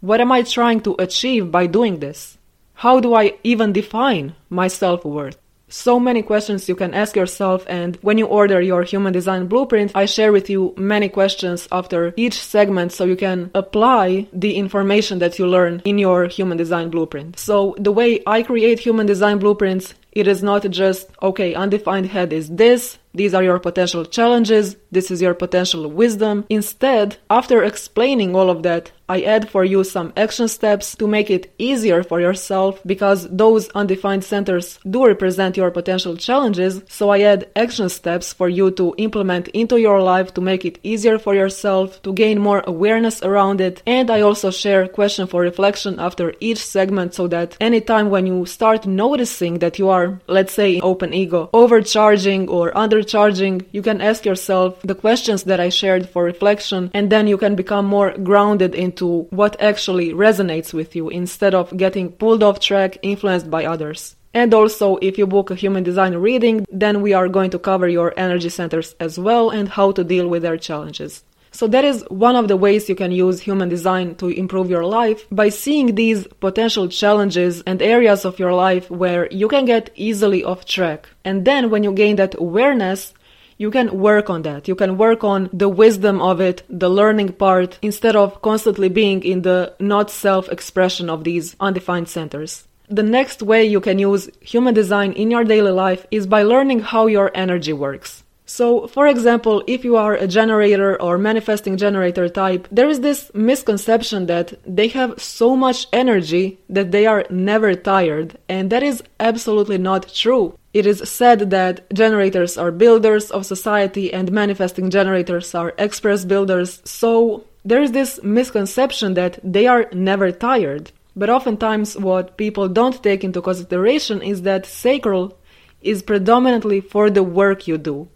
What 0.00 0.20
am 0.20 0.30
I 0.30 0.42
trying 0.42 0.80
to 0.82 0.94
achieve 1.00 1.50
by 1.50 1.66
doing 1.66 1.98
this? 1.98 2.38
How 2.74 3.00
do 3.00 3.14
I 3.14 3.38
even 3.42 3.72
define 3.72 4.36
my 4.48 4.68
self 4.68 5.04
worth? 5.04 5.38
So 5.74 5.98
many 5.98 6.22
questions 6.22 6.68
you 6.68 6.76
can 6.76 6.94
ask 6.94 7.16
yourself 7.16 7.64
and 7.68 7.98
when 8.00 8.16
you 8.16 8.26
order 8.26 8.60
your 8.62 8.84
human 8.84 9.12
design 9.12 9.48
blueprint 9.48 9.90
i 9.96 10.04
share 10.04 10.30
with 10.30 10.48
you 10.48 10.72
many 10.76 11.08
questions 11.08 11.66
after 11.72 12.14
each 12.16 12.38
segment 12.38 12.92
so 12.92 13.04
you 13.04 13.16
can 13.16 13.50
apply 13.54 14.24
the 14.32 14.54
information 14.54 15.18
that 15.18 15.36
you 15.36 15.44
learn 15.48 15.82
in 15.84 15.98
your 15.98 16.26
human 16.26 16.56
design 16.56 16.90
blueprint 16.90 17.36
so 17.36 17.74
the 17.76 17.90
way 17.90 18.22
i 18.24 18.40
create 18.40 18.78
human 18.78 19.04
design 19.04 19.36
blueprints 19.38 19.94
it 20.12 20.28
is 20.28 20.44
not 20.44 20.62
just 20.70 21.10
okay 21.20 21.54
undefined 21.54 22.06
head 22.06 22.32
is 22.32 22.48
this 22.50 22.96
these 23.14 23.32
are 23.32 23.44
your 23.44 23.60
potential 23.60 24.04
challenges, 24.04 24.76
this 24.90 25.08
is 25.12 25.22
your 25.22 25.34
potential 25.34 25.88
wisdom. 25.88 26.44
Instead, 26.48 27.16
after 27.30 27.62
explaining 27.62 28.34
all 28.34 28.50
of 28.50 28.64
that, 28.64 28.90
I 29.08 29.22
add 29.22 29.50
for 29.50 29.64
you 29.64 29.84
some 29.84 30.12
action 30.16 30.48
steps 30.48 30.96
to 30.96 31.06
make 31.06 31.30
it 31.30 31.52
easier 31.58 32.02
for 32.02 32.20
yourself 32.20 32.80
because 32.86 33.28
those 33.28 33.68
undefined 33.70 34.24
centers 34.24 34.78
do 34.88 35.06
represent 35.06 35.56
your 35.56 35.70
potential 35.70 36.16
challenges. 36.16 36.82
So 36.88 37.10
I 37.10 37.20
add 37.20 37.48
action 37.54 37.88
steps 37.88 38.32
for 38.32 38.48
you 38.48 38.70
to 38.72 38.94
implement 38.96 39.48
into 39.48 39.76
your 39.76 40.00
life 40.00 40.32
to 40.34 40.40
make 40.40 40.64
it 40.64 40.78
easier 40.82 41.18
for 41.18 41.34
yourself, 41.34 42.00
to 42.02 42.12
gain 42.12 42.38
more 42.40 42.62
awareness 42.66 43.22
around 43.22 43.60
it. 43.60 43.82
And 43.86 44.10
I 44.10 44.22
also 44.22 44.50
share 44.50 44.88
question 44.88 45.26
for 45.26 45.42
reflection 45.42 46.00
after 46.00 46.32
each 46.40 46.64
segment 46.64 47.14
so 47.14 47.28
that 47.28 47.56
anytime 47.60 48.08
when 48.08 48.26
you 48.26 48.46
start 48.46 48.86
noticing 48.86 49.58
that 49.58 49.78
you 49.78 49.90
are, 49.90 50.20
let's 50.28 50.54
say, 50.54 50.80
open 50.80 51.12
ego, 51.12 51.50
overcharging 51.52 52.48
or 52.48 52.72
undercharging, 52.72 53.66
you 53.72 53.82
can 53.82 54.00
ask 54.00 54.24
yourself 54.24 54.80
the 54.82 54.94
questions 54.94 55.44
that 55.44 55.60
I 55.60 55.68
shared 55.68 56.08
for 56.08 56.24
reflection, 56.24 56.90
and 56.94 57.10
then 57.10 57.26
you 57.26 57.36
can 57.36 57.54
become 57.54 57.84
more 57.84 58.12
grounded 58.16 58.74
into 58.94 59.26
what 59.30 59.60
actually 59.60 60.12
resonates 60.12 60.72
with 60.72 60.94
you 60.94 61.08
instead 61.08 61.54
of 61.54 61.76
getting 61.76 62.12
pulled 62.12 62.42
off 62.44 62.60
track, 62.60 62.98
influenced 63.02 63.50
by 63.50 63.64
others. 63.64 64.14
And 64.32 64.54
also, 64.54 64.98
if 65.02 65.18
you 65.18 65.26
book 65.26 65.50
a 65.50 65.54
human 65.54 65.82
design 65.82 66.14
reading, 66.14 66.66
then 66.70 67.02
we 67.02 67.12
are 67.12 67.28
going 67.28 67.50
to 67.50 67.58
cover 67.58 67.88
your 67.88 68.12
energy 68.16 68.48
centers 68.48 68.94
as 69.00 69.18
well 69.18 69.50
and 69.50 69.68
how 69.68 69.92
to 69.92 70.04
deal 70.04 70.28
with 70.28 70.42
their 70.42 70.56
challenges. 70.56 71.24
So 71.50 71.68
that 71.68 71.84
is 71.84 72.04
one 72.08 72.34
of 72.36 72.48
the 72.48 72.56
ways 72.56 72.88
you 72.88 72.96
can 72.96 73.12
use 73.12 73.40
human 73.40 73.68
design 73.68 74.16
to 74.16 74.28
improve 74.28 74.70
your 74.70 74.84
life 74.84 75.24
by 75.30 75.50
seeing 75.50 75.94
these 75.94 76.26
potential 76.40 76.88
challenges 76.88 77.62
and 77.64 77.80
areas 77.80 78.24
of 78.24 78.40
your 78.40 78.54
life 78.54 78.90
where 78.90 79.28
you 79.30 79.46
can 79.46 79.64
get 79.64 79.90
easily 79.94 80.42
off 80.42 80.64
track. 80.64 81.08
And 81.24 81.44
then 81.44 81.70
when 81.70 81.84
you 81.84 81.92
gain 81.92 82.16
that 82.16 82.34
awareness, 82.38 83.14
you 83.58 83.70
can 83.70 83.98
work 83.98 84.30
on 84.30 84.42
that. 84.42 84.68
You 84.68 84.74
can 84.74 84.96
work 84.98 85.24
on 85.24 85.50
the 85.52 85.68
wisdom 85.68 86.20
of 86.20 86.40
it, 86.40 86.62
the 86.68 86.90
learning 86.90 87.32
part, 87.32 87.78
instead 87.82 88.16
of 88.16 88.42
constantly 88.42 88.88
being 88.88 89.22
in 89.22 89.42
the 89.42 89.74
not 89.78 90.10
self 90.10 90.48
expression 90.48 91.08
of 91.10 91.24
these 91.24 91.56
undefined 91.60 92.08
centers. 92.08 92.66
The 92.88 93.02
next 93.02 93.42
way 93.42 93.64
you 93.64 93.80
can 93.80 93.98
use 93.98 94.28
human 94.40 94.74
design 94.74 95.12
in 95.12 95.30
your 95.30 95.44
daily 95.44 95.70
life 95.70 96.06
is 96.10 96.26
by 96.26 96.42
learning 96.42 96.80
how 96.80 97.06
your 97.06 97.30
energy 97.34 97.72
works. 97.72 98.24
So, 98.46 98.86
for 98.86 99.06
example, 99.06 99.64
if 99.66 99.84
you 99.84 99.96
are 99.96 100.14
a 100.14 100.26
generator 100.26 101.00
or 101.00 101.16
manifesting 101.16 101.78
generator 101.78 102.28
type, 102.28 102.68
there 102.70 102.90
is 102.90 103.00
this 103.00 103.30
misconception 103.32 104.26
that 104.26 104.52
they 104.66 104.88
have 104.88 105.20
so 105.20 105.56
much 105.56 105.86
energy 105.94 106.58
that 106.68 106.90
they 106.90 107.06
are 107.06 107.24
never 107.30 107.74
tired, 107.74 108.36
and 108.46 108.68
that 108.68 108.82
is 108.82 109.02
absolutely 109.18 109.78
not 109.78 110.12
true. 110.12 110.58
It 110.74 110.86
is 110.86 111.08
said 111.08 111.50
that 111.50 111.90
generators 111.94 112.58
are 112.58 112.70
builders 112.70 113.30
of 113.30 113.46
society 113.46 114.12
and 114.12 114.30
manifesting 114.30 114.90
generators 114.90 115.54
are 115.54 115.72
express 115.78 116.26
builders, 116.26 116.82
so 116.84 117.44
there 117.64 117.80
is 117.80 117.92
this 117.92 118.22
misconception 118.22 119.14
that 119.14 119.38
they 119.42 119.66
are 119.66 119.88
never 119.92 120.30
tired. 120.30 120.92
But 121.16 121.30
oftentimes, 121.30 121.96
what 121.96 122.36
people 122.36 122.68
don't 122.68 123.02
take 123.02 123.24
into 123.24 123.40
consideration 123.40 124.20
is 124.20 124.42
that 124.42 124.66
sacral 124.66 125.38
is 125.80 126.02
predominantly 126.02 126.80
for 126.80 127.08
the 127.08 127.22
work 127.22 127.66
you 127.66 127.78
do 127.78 128.08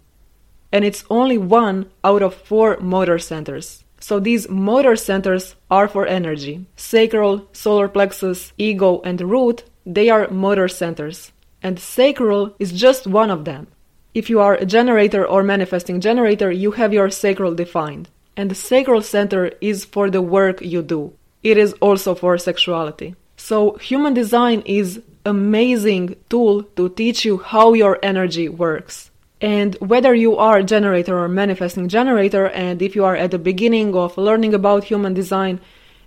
and 0.72 0.84
it's 0.84 1.04
only 1.10 1.38
one 1.38 1.90
out 2.04 2.22
of 2.22 2.34
four 2.34 2.78
motor 2.78 3.18
centers. 3.18 3.84
So 4.00 4.20
these 4.20 4.48
motor 4.48 4.96
centers 4.96 5.56
are 5.70 5.88
for 5.88 6.06
energy. 6.06 6.66
Sacral, 6.76 7.48
solar 7.52 7.88
plexus, 7.88 8.52
ego, 8.58 9.00
and 9.02 9.20
root, 9.20 9.64
they 9.84 10.08
are 10.08 10.28
motor 10.30 10.68
centers. 10.68 11.32
And 11.62 11.78
sacral 11.78 12.54
is 12.58 12.72
just 12.72 13.06
one 13.06 13.30
of 13.30 13.44
them. 13.44 13.68
If 14.14 14.30
you 14.30 14.40
are 14.40 14.54
a 14.54 14.66
generator 14.66 15.26
or 15.26 15.42
manifesting 15.42 16.00
generator, 16.00 16.50
you 16.50 16.72
have 16.72 16.92
your 16.92 17.10
sacral 17.10 17.54
defined. 17.54 18.08
And 18.36 18.50
the 18.50 18.54
sacral 18.54 19.02
center 19.02 19.52
is 19.60 19.84
for 19.84 20.10
the 20.10 20.22
work 20.22 20.60
you 20.60 20.82
do. 20.82 21.12
It 21.42 21.58
is 21.58 21.72
also 21.74 22.14
for 22.14 22.38
sexuality. 22.38 23.14
So 23.36 23.76
human 23.76 24.14
design 24.14 24.62
is 24.64 25.00
amazing 25.24 26.16
tool 26.28 26.62
to 26.76 26.88
teach 26.88 27.24
you 27.24 27.38
how 27.38 27.74
your 27.74 27.98
energy 28.02 28.48
works. 28.48 29.10
And 29.40 29.76
whether 29.76 30.14
you 30.14 30.36
are 30.36 30.58
a 30.58 30.64
generator 30.64 31.16
or 31.18 31.28
manifesting 31.28 31.88
generator, 31.88 32.48
and 32.48 32.82
if 32.82 32.96
you 32.96 33.04
are 33.04 33.14
at 33.14 33.30
the 33.30 33.38
beginning 33.38 33.94
of 33.94 34.18
learning 34.18 34.54
about 34.54 34.84
human 34.84 35.14
design, 35.14 35.60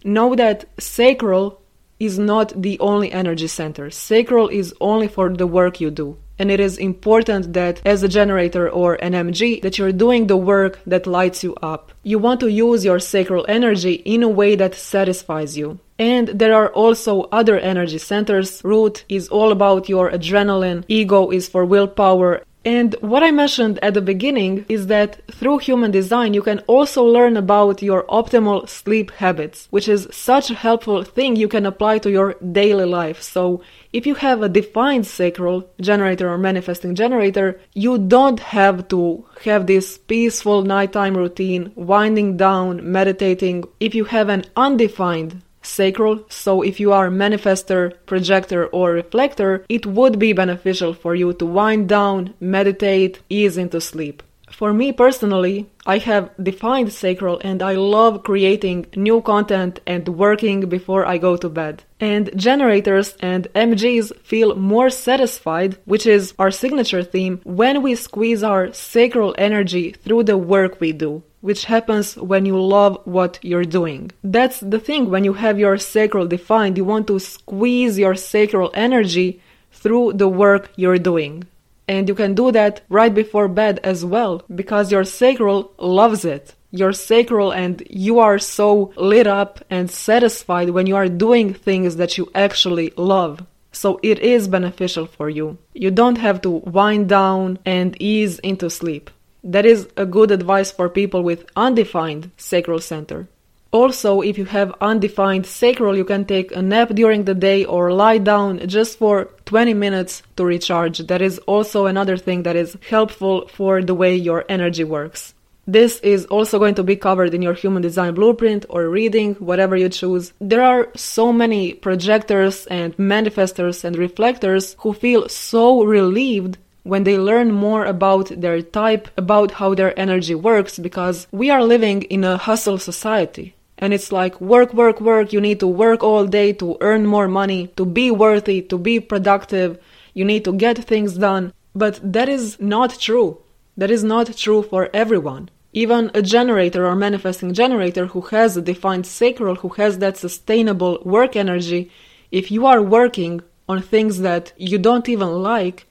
know 0.04 0.36
that 0.36 0.66
sacral 0.80 1.61
is 2.02 2.18
not 2.18 2.60
the 2.60 2.80
only 2.80 3.12
energy 3.12 3.48
center. 3.48 3.92
Sacral 3.92 4.48
is 4.48 4.74
only 4.82 5.08
for 5.08 5.30
the 5.30 5.46
work 5.46 5.80
you 5.80 5.92
do. 5.92 6.18
And 6.40 6.50
it 6.50 6.60
is 6.60 6.80
important 6.80 7.54
that 7.54 7.80
as 7.86 8.02
a 8.02 8.08
generator 8.08 8.68
or 8.68 8.96
an 8.96 9.14
MG 9.14 9.62
that 9.62 9.78
you're 9.78 9.92
doing 9.92 10.26
the 10.26 10.36
work 10.36 10.80
that 10.88 11.06
lights 11.06 11.44
you 11.44 11.54
up. 11.62 11.92
You 12.02 12.18
want 12.18 12.40
to 12.40 12.50
use 12.50 12.84
your 12.84 13.00
sacral 13.00 13.46
energy 13.48 13.94
in 13.94 14.24
a 14.24 14.28
way 14.28 14.56
that 14.56 14.74
satisfies 14.74 15.56
you. 15.56 15.80
And 16.00 16.30
there 16.30 16.56
are 16.56 16.70
also 16.70 17.30
other 17.32 17.60
energy 17.60 18.00
centers. 18.00 18.64
Root 18.64 19.06
is 19.08 19.28
all 19.28 19.52
about 19.52 19.88
your 19.88 20.10
adrenaline. 20.10 20.84
Ego 20.88 21.30
is 21.30 21.48
for 21.48 21.64
willpower 21.64 22.44
and 22.64 22.96
what 23.02 23.24
I 23.24 23.32
mentioned 23.32 23.80
at 23.82 23.96
the 23.96 24.02
beginning 24.02 24.66
is 24.70 24.86
that 24.88 25.20
through 25.32 25.60
human 25.60 25.90
design, 25.90 26.36
you 26.36 26.44
can 26.44 26.60
also 26.68 27.04
learn 27.04 27.36
about 27.36 27.82
your 27.82 28.04
optimal 28.04 28.70
sleep 28.70 29.10
habits, 29.12 29.68
which 29.72 29.88
is 29.88 30.08
such 30.12 30.52
a 30.52 30.56
helpful 30.56 31.04
thing 31.04 31.36
you 31.36 31.48
can 31.48 31.66
apply 31.66 31.98
to 32.00 32.12
your 32.12 32.36
daily 32.52 32.86
life. 32.86 33.24
So, 33.24 33.64
if 33.94 34.06
you 34.06 34.14
have 34.16 34.44
a 34.44 34.50
defined 34.50 35.08
sacral 35.08 35.68
generator 35.82 36.30
or 36.30 36.38
manifesting 36.38 36.94
generator, 36.94 37.60
you 37.74 37.98
don't 37.98 38.40
have 38.40 38.88
to 38.90 39.26
have 39.44 39.66
this 39.66 39.98
peaceful 39.98 40.62
nighttime 40.62 41.18
routine, 41.18 41.72
winding 41.74 42.38
down, 42.38 42.92
meditating. 42.92 43.64
If 43.80 43.96
you 43.96 44.06
have 44.06 44.30
an 44.30 44.46
undefined 44.56 45.42
sacral. 45.72 46.26
So 46.30 46.62
if 46.62 46.80
you 46.80 46.92
are 46.94 47.08
a 47.08 47.18
manifestor, 47.26 47.94
projector, 48.06 48.68
or 48.68 48.92
reflector, 48.92 49.66
it 49.70 49.86
would 49.86 50.20
be 50.20 50.34
beneficial 50.34 50.94
for 50.94 51.16
you 51.16 51.34
to 51.34 51.46
wind 51.46 51.90
down, 51.90 52.34
meditate, 52.40 53.22
ease 53.30 53.58
into 53.58 53.80
sleep. 53.80 54.24
For 54.52 54.74
me 54.74 54.92
personally, 54.92 55.70
I 55.86 55.98
have 56.00 56.30
defined 56.42 56.92
sacral 56.92 57.40
and 57.44 57.64
I 57.64 57.74
love 57.76 58.24
creating 58.24 58.88
new 58.96 59.22
content 59.22 59.80
and 59.88 60.08
working 60.10 60.68
before 60.68 61.06
I 61.06 61.18
go 61.18 61.38
to 61.38 61.50
bed. 61.50 61.84
And 62.00 62.30
generators 62.36 63.16
and 63.22 63.48
MGs 63.56 64.16
feel 64.24 64.56
more 64.56 64.90
satisfied, 64.90 65.78
which 65.86 66.06
is 66.06 66.34
our 66.38 66.52
signature 66.52 67.04
theme, 67.04 67.40
when 67.44 67.82
we 67.82 67.96
squeeze 67.96 68.44
our 68.44 68.74
sacral 68.74 69.34
energy 69.38 69.92
through 69.92 70.24
the 70.24 70.38
work 70.38 70.80
we 70.80 70.92
do 70.92 71.24
which 71.42 71.66
happens 71.66 72.16
when 72.16 72.46
you 72.46 72.60
love 72.62 73.00
what 73.04 73.40
you're 73.42 73.66
doing. 73.66 74.12
That's 74.24 74.60
the 74.60 74.80
thing, 74.80 75.10
when 75.10 75.24
you 75.24 75.34
have 75.34 75.60
your 75.60 75.78
sacral 75.78 76.28
defined, 76.28 76.78
you 76.78 76.86
want 76.86 77.08
to 77.08 77.20
squeeze 77.20 78.00
your 78.00 78.16
sacral 78.16 78.72
energy 78.74 79.42
through 79.72 80.14
the 80.14 80.30
work 80.30 80.72
you're 80.76 80.98
doing. 80.98 81.44
And 81.88 82.08
you 82.08 82.16
can 82.16 82.36
do 82.36 82.52
that 82.52 82.82
right 82.90 83.14
before 83.14 83.48
bed 83.48 83.80
as 83.84 84.06
well, 84.06 84.44
because 84.56 84.92
your 84.92 85.04
sacral 85.04 85.74
loves 85.78 86.24
it. 86.24 86.56
Your 86.74 86.94
sacral 86.94 87.52
and 87.52 87.84
you 87.90 88.20
are 88.20 88.40
so 88.40 88.94
lit 88.96 89.28
up 89.28 89.60
and 89.70 89.92
satisfied 89.92 90.70
when 90.70 90.88
you 90.88 90.96
are 90.96 91.10
doing 91.10 91.54
things 91.54 91.98
that 91.98 92.18
you 92.18 92.32
actually 92.34 92.94
love. 92.96 93.46
So 93.74 94.00
it 94.04 94.20
is 94.20 94.48
beneficial 94.48 95.06
for 95.06 95.30
you. 95.30 95.58
You 95.74 95.92
don't 95.92 96.18
have 96.18 96.42
to 96.42 96.50
wind 96.50 97.10
down 97.10 97.60
and 97.66 98.02
ease 98.02 98.40
into 98.40 98.70
sleep. 98.70 99.10
That 99.44 99.66
is 99.66 99.88
a 99.98 100.06
good 100.06 100.32
advice 100.32 100.72
for 100.72 100.90
people 100.90 101.24
with 101.24 101.46
undefined 101.56 102.32
sacral 102.38 102.80
center. 102.80 103.28
Also, 103.72 104.20
if 104.20 104.38
you 104.38 104.46
have 104.46 104.76
undefined 104.82 105.46
sacral, 105.46 105.96
you 105.96 106.04
can 106.04 106.26
take 106.26 106.54
a 106.54 106.62
nap 106.62 106.90
during 106.90 107.24
the 107.24 107.34
day 107.34 107.64
or 107.64 107.94
lie 107.94 108.18
down 108.18 108.68
just 108.68 109.00
for 109.00 109.30
20 109.46 109.74
minutes 109.74 110.24
to 110.36 110.44
recharge. 110.44 111.00
That 111.08 111.22
is 111.22 111.40
also 111.40 111.86
another 111.86 112.18
thing 112.18 112.44
that 112.44 112.58
is 112.58 112.78
helpful 112.90 113.48
for 113.48 113.82
the 113.82 113.96
way 113.96 114.14
your 114.16 114.44
energy 114.50 114.84
works. 114.84 115.34
This 115.68 116.00
is 116.00 116.26
also 116.26 116.60
going 116.60 116.76
to 116.76 116.84
be 116.84 116.98
covered 116.98 117.34
in 117.34 117.42
your 117.42 117.54
human 117.54 117.82
design 117.82 118.14
blueprint 118.14 118.66
or 118.68 118.90
reading, 118.90 119.36
whatever 119.36 119.78
you 119.78 119.88
choose. 119.88 120.34
There 120.42 120.64
are 120.64 120.90
so 120.96 121.32
many 121.32 121.74
projectors 121.74 122.66
and 122.66 122.98
manifestors 122.98 123.86
and 123.86 123.96
reflectors 123.96 124.76
who 124.80 124.92
feel 124.92 125.30
so 125.30 125.84
relieved 125.84 126.58
when 126.84 127.04
they 127.04 127.18
learn 127.18 127.52
more 127.52 127.86
about 127.86 128.28
their 128.30 128.62
type, 128.62 129.08
about 129.18 129.52
how 129.52 129.74
their 129.76 129.98
energy 130.00 130.36
works, 130.36 130.80
because 130.80 131.28
we 131.32 131.50
are 131.50 131.64
living 131.64 132.04
in 132.04 132.24
a 132.24 132.38
hustle 132.38 132.78
society. 132.78 133.56
And 133.78 133.94
it's 133.94 134.12
like 134.12 134.40
work, 134.40 134.74
work, 134.74 135.02
work. 135.02 135.34
You 135.34 135.42
need 135.42 135.60
to 135.60 135.68
work 135.68 136.04
all 136.04 136.26
day 136.28 136.54
to 136.54 136.78
earn 136.82 137.06
more 137.06 137.28
money, 137.28 137.68
to 137.78 137.86
be 137.86 138.12
worthy, 138.12 138.62
to 138.64 138.78
be 138.78 139.00
productive. 139.00 139.80
You 140.14 140.24
need 140.24 140.46
to 140.46 140.54
get 140.54 140.78
things 140.78 141.18
done. 141.18 141.52
But 141.74 142.00
that 142.04 142.30
is 142.30 142.60
not 142.60 143.00
true. 143.00 143.40
That 143.78 143.90
is 143.90 144.04
not 144.04 144.38
true 144.38 144.62
for 144.62 144.90
everyone. 144.94 145.50
Even 145.74 146.12
a 146.14 146.22
generator 146.22 146.86
or 146.86 146.96
manifesting 146.96 147.54
generator 147.54 148.08
who 148.08 148.22
has 148.22 148.56
a 148.56 148.62
defined 148.62 149.08
sacral, 149.08 149.56
who 149.56 149.70
has 149.70 149.98
that 150.00 150.18
sustainable 150.18 151.00
work 151.04 151.36
energy, 151.36 151.90
if 152.30 152.52
you 152.52 152.66
are 152.66 152.82
working 152.82 153.42
on 153.68 153.82
things 153.82 154.20
that 154.20 154.52
you 154.58 154.78
don't 154.78 155.08
even 155.08 155.30
like, 155.42 155.88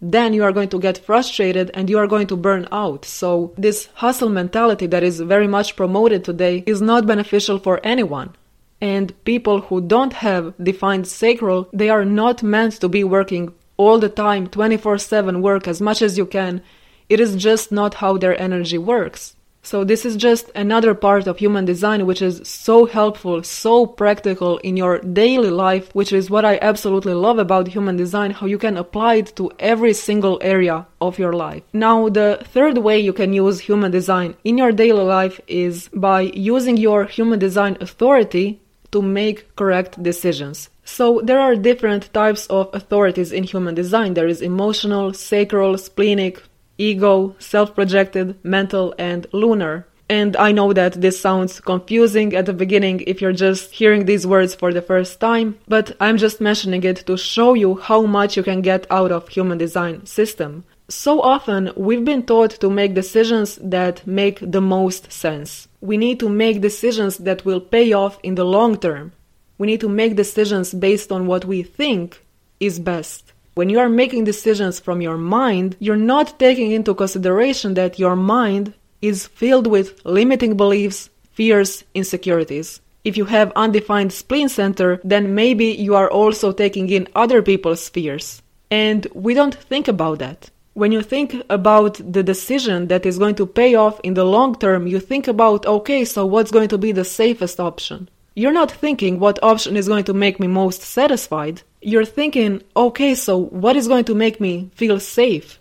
then 0.00 0.34
you 0.34 0.44
are 0.44 0.52
going 0.52 0.68
to 0.68 0.78
get 0.78 0.98
frustrated 0.98 1.70
and 1.72 1.88
you 1.88 1.98
are 1.98 2.06
going 2.06 2.26
to 2.26 2.36
burn 2.36 2.68
out. 2.70 3.04
So, 3.04 3.52
this 3.56 3.88
hustle 3.94 4.28
mentality 4.28 4.86
that 4.86 5.02
is 5.02 5.20
very 5.20 5.46
much 5.46 5.76
promoted 5.76 6.24
today 6.24 6.64
is 6.66 6.82
not 6.82 7.06
beneficial 7.06 7.58
for 7.58 7.80
anyone. 7.82 8.34
And 8.80 9.12
people 9.24 9.62
who 9.62 9.80
don't 9.80 10.12
have 10.12 10.54
defined 10.62 11.06
sacral, 11.06 11.68
they 11.72 11.88
are 11.88 12.04
not 12.04 12.42
meant 12.42 12.74
to 12.80 12.88
be 12.88 13.04
working 13.04 13.54
all 13.78 13.98
the 13.98 14.08
time, 14.08 14.46
24 14.48 14.98
7 14.98 15.40
work 15.40 15.66
as 15.66 15.80
much 15.80 16.02
as 16.02 16.18
you 16.18 16.26
can. 16.26 16.62
It 17.08 17.20
is 17.20 17.36
just 17.36 17.70
not 17.70 17.94
how 17.94 18.18
their 18.18 18.38
energy 18.40 18.78
works. 18.78 19.35
So 19.66 19.82
this 19.82 20.06
is 20.06 20.14
just 20.14 20.48
another 20.54 20.94
part 20.94 21.26
of 21.26 21.38
human 21.38 21.64
design 21.64 22.06
which 22.06 22.22
is 22.22 22.40
so 22.44 22.86
helpful, 22.86 23.42
so 23.42 23.84
practical 23.84 24.58
in 24.58 24.76
your 24.76 25.00
daily 25.00 25.50
life, 25.50 25.92
which 25.92 26.12
is 26.12 26.30
what 26.30 26.44
I 26.44 26.60
absolutely 26.62 27.14
love 27.14 27.40
about 27.40 27.66
human 27.66 27.96
design, 27.96 28.30
how 28.30 28.46
you 28.46 28.58
can 28.58 28.76
apply 28.76 29.14
it 29.16 29.34
to 29.34 29.50
every 29.58 29.92
single 29.92 30.38
area 30.40 30.86
of 31.00 31.18
your 31.18 31.32
life. 31.32 31.64
Now, 31.72 32.08
the 32.08 32.38
third 32.44 32.78
way 32.78 33.00
you 33.00 33.12
can 33.12 33.32
use 33.32 33.58
human 33.58 33.90
design 33.90 34.36
in 34.44 34.56
your 34.56 34.70
daily 34.70 35.02
life 35.02 35.40
is 35.48 35.88
by 35.92 36.20
using 36.20 36.76
your 36.76 37.04
human 37.06 37.40
design 37.40 37.76
authority 37.80 38.60
to 38.92 39.02
make 39.02 39.56
correct 39.56 40.00
decisions. 40.00 40.68
So 40.84 41.20
there 41.24 41.40
are 41.40 41.56
different 41.56 42.14
types 42.14 42.46
of 42.46 42.70
authorities 42.72 43.32
in 43.32 43.42
human 43.42 43.74
design. 43.74 44.14
There 44.14 44.28
is 44.28 44.42
emotional, 44.42 45.12
sacral, 45.12 45.76
splenic, 45.76 46.40
ego, 46.78 47.34
self 47.38 47.74
projected, 47.74 48.42
mental, 48.44 48.94
and 48.98 49.26
lunar. 49.32 49.86
And 50.08 50.36
I 50.36 50.52
know 50.52 50.72
that 50.72 51.00
this 51.00 51.20
sounds 51.20 51.58
confusing 51.58 52.36
at 52.36 52.46
the 52.46 52.52
beginning 52.52 53.02
if 53.06 53.20
you're 53.20 53.32
just 53.32 53.72
hearing 53.72 54.04
these 54.04 54.26
words 54.26 54.54
for 54.54 54.72
the 54.72 54.82
first 54.82 55.18
time, 55.18 55.58
but 55.66 55.96
I'm 56.00 56.16
just 56.16 56.40
mentioning 56.40 56.84
it 56.84 57.04
to 57.06 57.16
show 57.16 57.54
you 57.54 57.76
how 57.76 58.02
much 58.02 58.36
you 58.36 58.44
can 58.44 58.60
get 58.60 58.86
out 58.88 59.10
of 59.10 59.28
human 59.28 59.58
design 59.58 60.06
system. 60.06 60.64
So 60.88 61.20
often 61.20 61.72
we've 61.76 62.04
been 62.04 62.22
taught 62.22 62.52
to 62.60 62.70
make 62.70 62.94
decisions 62.94 63.56
that 63.60 64.06
make 64.06 64.38
the 64.40 64.60
most 64.60 65.10
sense. 65.10 65.66
We 65.80 65.96
need 65.96 66.20
to 66.20 66.28
make 66.28 66.60
decisions 66.60 67.18
that 67.18 67.44
will 67.44 67.60
pay 67.60 67.92
off 67.92 68.20
in 68.22 68.36
the 68.36 68.44
long 68.44 68.78
term. 68.78 69.12
We 69.58 69.66
need 69.66 69.80
to 69.80 69.88
make 69.88 70.14
decisions 70.14 70.72
based 70.72 71.10
on 71.10 71.26
what 71.26 71.44
we 71.44 71.64
think 71.64 72.24
is 72.60 72.78
best. 72.78 73.32
When 73.56 73.70
you 73.70 73.78
are 73.78 73.88
making 73.88 74.24
decisions 74.24 74.78
from 74.78 75.00
your 75.00 75.16
mind, 75.16 75.76
you're 75.78 75.96
not 75.96 76.38
taking 76.38 76.72
into 76.72 76.94
consideration 76.94 77.72
that 77.72 77.98
your 77.98 78.14
mind 78.14 78.74
is 79.00 79.28
filled 79.28 79.66
with 79.66 79.98
limiting 80.04 80.58
beliefs, 80.58 81.08
fears, 81.32 81.82
insecurities. 81.94 82.82
If 83.02 83.16
you 83.16 83.24
have 83.24 83.54
undefined 83.56 84.12
spleen 84.12 84.50
center, 84.50 85.00
then 85.04 85.34
maybe 85.34 85.68
you 85.68 85.94
are 85.94 86.10
also 86.10 86.52
taking 86.52 86.90
in 86.90 87.08
other 87.14 87.40
people's 87.40 87.88
fears. 87.88 88.42
And 88.70 89.06
we 89.14 89.32
don't 89.32 89.54
think 89.54 89.88
about 89.88 90.18
that. 90.18 90.50
When 90.74 90.92
you 90.92 91.00
think 91.00 91.42
about 91.48 91.94
the 92.12 92.22
decision 92.22 92.88
that 92.88 93.06
is 93.06 93.18
going 93.18 93.36
to 93.36 93.46
pay 93.46 93.74
off 93.74 93.98
in 94.02 94.12
the 94.12 94.24
long 94.24 94.56
term, 94.56 94.86
you 94.86 95.00
think 95.00 95.28
about, 95.28 95.64
okay, 95.64 96.04
so 96.04 96.26
what's 96.26 96.50
going 96.50 96.68
to 96.68 96.76
be 96.76 96.92
the 96.92 97.06
safest 97.06 97.58
option? 97.58 98.10
You're 98.34 98.52
not 98.52 98.70
thinking 98.70 99.18
what 99.18 99.42
option 99.42 99.78
is 99.78 99.88
going 99.88 100.04
to 100.04 100.12
make 100.12 100.38
me 100.38 100.46
most 100.46 100.82
satisfied. 100.82 101.62
You're 101.86 102.04
thinking, 102.04 102.64
okay, 102.74 103.14
so 103.14 103.38
what 103.38 103.76
is 103.76 103.86
going 103.86 104.06
to 104.06 104.14
make 104.16 104.40
me 104.40 104.72
feel 104.74 104.98
safe 104.98 105.60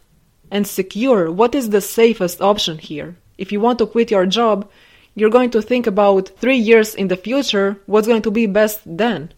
and 0.49 0.65
secure? 0.65 1.31
What 1.31 1.53
is 1.53 1.69
the 1.69 1.81
safest 1.81 2.41
option 2.41 2.79
here? 2.79 3.15
If 3.37 3.51
you 3.51 3.59
want 3.59 3.77
to 3.77 3.85
quit 3.85 4.09
your 4.09 4.25
job, 4.25 4.67
you're 5.13 5.29
going 5.29 5.51
to 5.51 5.61
think 5.61 5.85
about 5.85 6.29
three 6.29 6.57
years 6.57 6.95
in 6.95 7.09
the 7.09 7.15
future, 7.15 7.77
what's 7.85 8.07
going 8.07 8.23
to 8.23 8.31
be 8.31 8.47
best 8.47 8.79
then? 8.87 9.33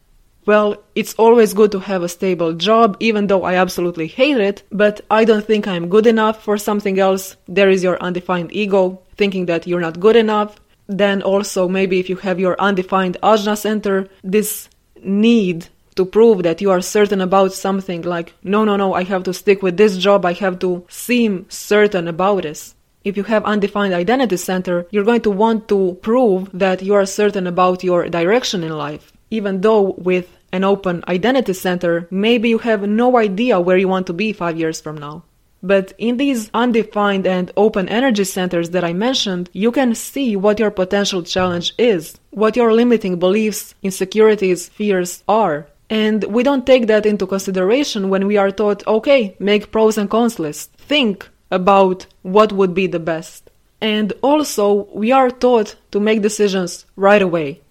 Well, 0.45 0.81
it's 0.95 1.13
always 1.15 1.53
good 1.53 1.73
to 1.73 1.79
have 1.79 2.03
a 2.03 2.07
stable 2.07 2.53
job, 2.53 2.95
even 3.01 3.27
though 3.27 3.43
I 3.43 3.55
absolutely 3.55 4.07
hate 4.07 4.37
it, 4.37 4.63
but 4.71 5.01
I 5.11 5.25
don't 5.25 5.45
think 5.45 5.67
I'm 5.67 5.89
good 5.89 6.07
enough 6.07 6.41
for 6.41 6.57
something 6.57 7.01
else. 7.01 7.35
There 7.49 7.69
is 7.69 7.83
your 7.83 8.01
undefined 8.01 8.53
ego, 8.53 9.01
thinking 9.17 9.47
that 9.47 9.67
you're 9.67 9.81
not 9.81 9.99
good 9.99 10.15
enough. 10.15 10.55
Then 10.87 11.21
also, 11.21 11.67
maybe 11.67 11.99
if 11.99 12.07
you 12.07 12.15
have 12.15 12.39
your 12.39 12.55
undefined 12.61 13.17
ajna 13.21 13.57
center, 13.57 14.07
this 14.23 14.69
need 15.03 15.67
to 15.97 16.05
prove 16.05 16.43
that 16.43 16.61
you 16.61 16.71
are 16.71 16.81
certain 16.81 17.21
about 17.21 17.53
something 17.53 18.01
like, 18.03 18.33
no, 18.43 18.63
no, 18.63 18.75
no, 18.75 18.93
I 18.93 19.03
have 19.03 19.23
to 19.23 19.33
stick 19.33 19.61
with 19.61 19.77
this 19.77 19.97
job, 19.97 20.25
I 20.25 20.33
have 20.33 20.59
to 20.59 20.85
seem 20.89 21.45
certain 21.49 22.07
about 22.07 22.43
this. 22.43 22.75
If 23.03 23.15
you 23.17 23.23
have 23.23 23.45
undefined 23.45 23.93
identity 23.93 24.37
center, 24.37 24.85
you're 24.91 25.03
going 25.03 25.21
to 25.21 25.31
want 25.31 25.67
to 25.69 25.97
prove 26.01 26.49
that 26.53 26.81
you 26.81 26.93
are 26.93 27.05
certain 27.05 27.47
about 27.47 27.83
your 27.83 28.09
direction 28.09 28.63
in 28.63 28.71
life. 28.71 29.13
Even 29.29 29.61
though 29.61 29.91
with 29.97 30.29
an 30.51 30.63
open 30.63 31.03
identity 31.07 31.53
center, 31.53 32.07
maybe 32.09 32.49
you 32.49 32.57
have 32.59 32.87
no 32.87 33.17
idea 33.17 33.59
where 33.59 33.77
you 33.77 33.87
want 33.87 34.07
to 34.07 34.13
be 34.13 34.33
five 34.33 34.57
years 34.57 34.81
from 34.81 34.97
now. 34.97 35.23
But 35.63 35.93
in 35.97 36.17
these 36.17 36.51
undefined 36.53 37.25
and 37.25 37.51
open 37.57 37.89
energy 37.89 38.23
centers 38.23 38.69
that 38.71 38.83
I 38.83 38.93
mentioned, 38.93 39.49
you 39.53 39.71
can 39.71 39.95
see 39.95 40.35
what 40.35 40.59
your 40.59 40.71
potential 40.71 41.23
challenge 41.23 41.73
is, 41.77 42.19
what 42.29 42.55
your 42.55 42.73
limiting 42.73 43.19
beliefs, 43.19 43.73
insecurities, 43.81 44.69
fears 44.69 45.23
are. 45.27 45.67
And 45.89 46.23
we 46.25 46.43
don't 46.43 46.65
take 46.65 46.87
that 46.87 47.05
into 47.05 47.25
consideration 47.25 48.09
when 48.09 48.27
we 48.27 48.37
are 48.37 48.51
taught, 48.51 48.85
okay, 48.87 49.35
make 49.39 49.71
pros 49.71 49.97
and 49.97 50.09
cons 50.09 50.37
list. 50.39 50.73
Think 50.73 51.29
about 51.49 52.05
what 52.23 52.51
would 52.51 52.73
be 52.73 52.87
the 52.87 52.99
best. 52.99 53.49
And 53.79 54.11
also, 54.21 54.87
we 54.93 55.11
are 55.11 55.29
taught 55.29 55.75
to 55.91 55.99
make 55.99 56.21
decisions 56.21 56.85
right 56.95 57.21
away. 57.21 57.61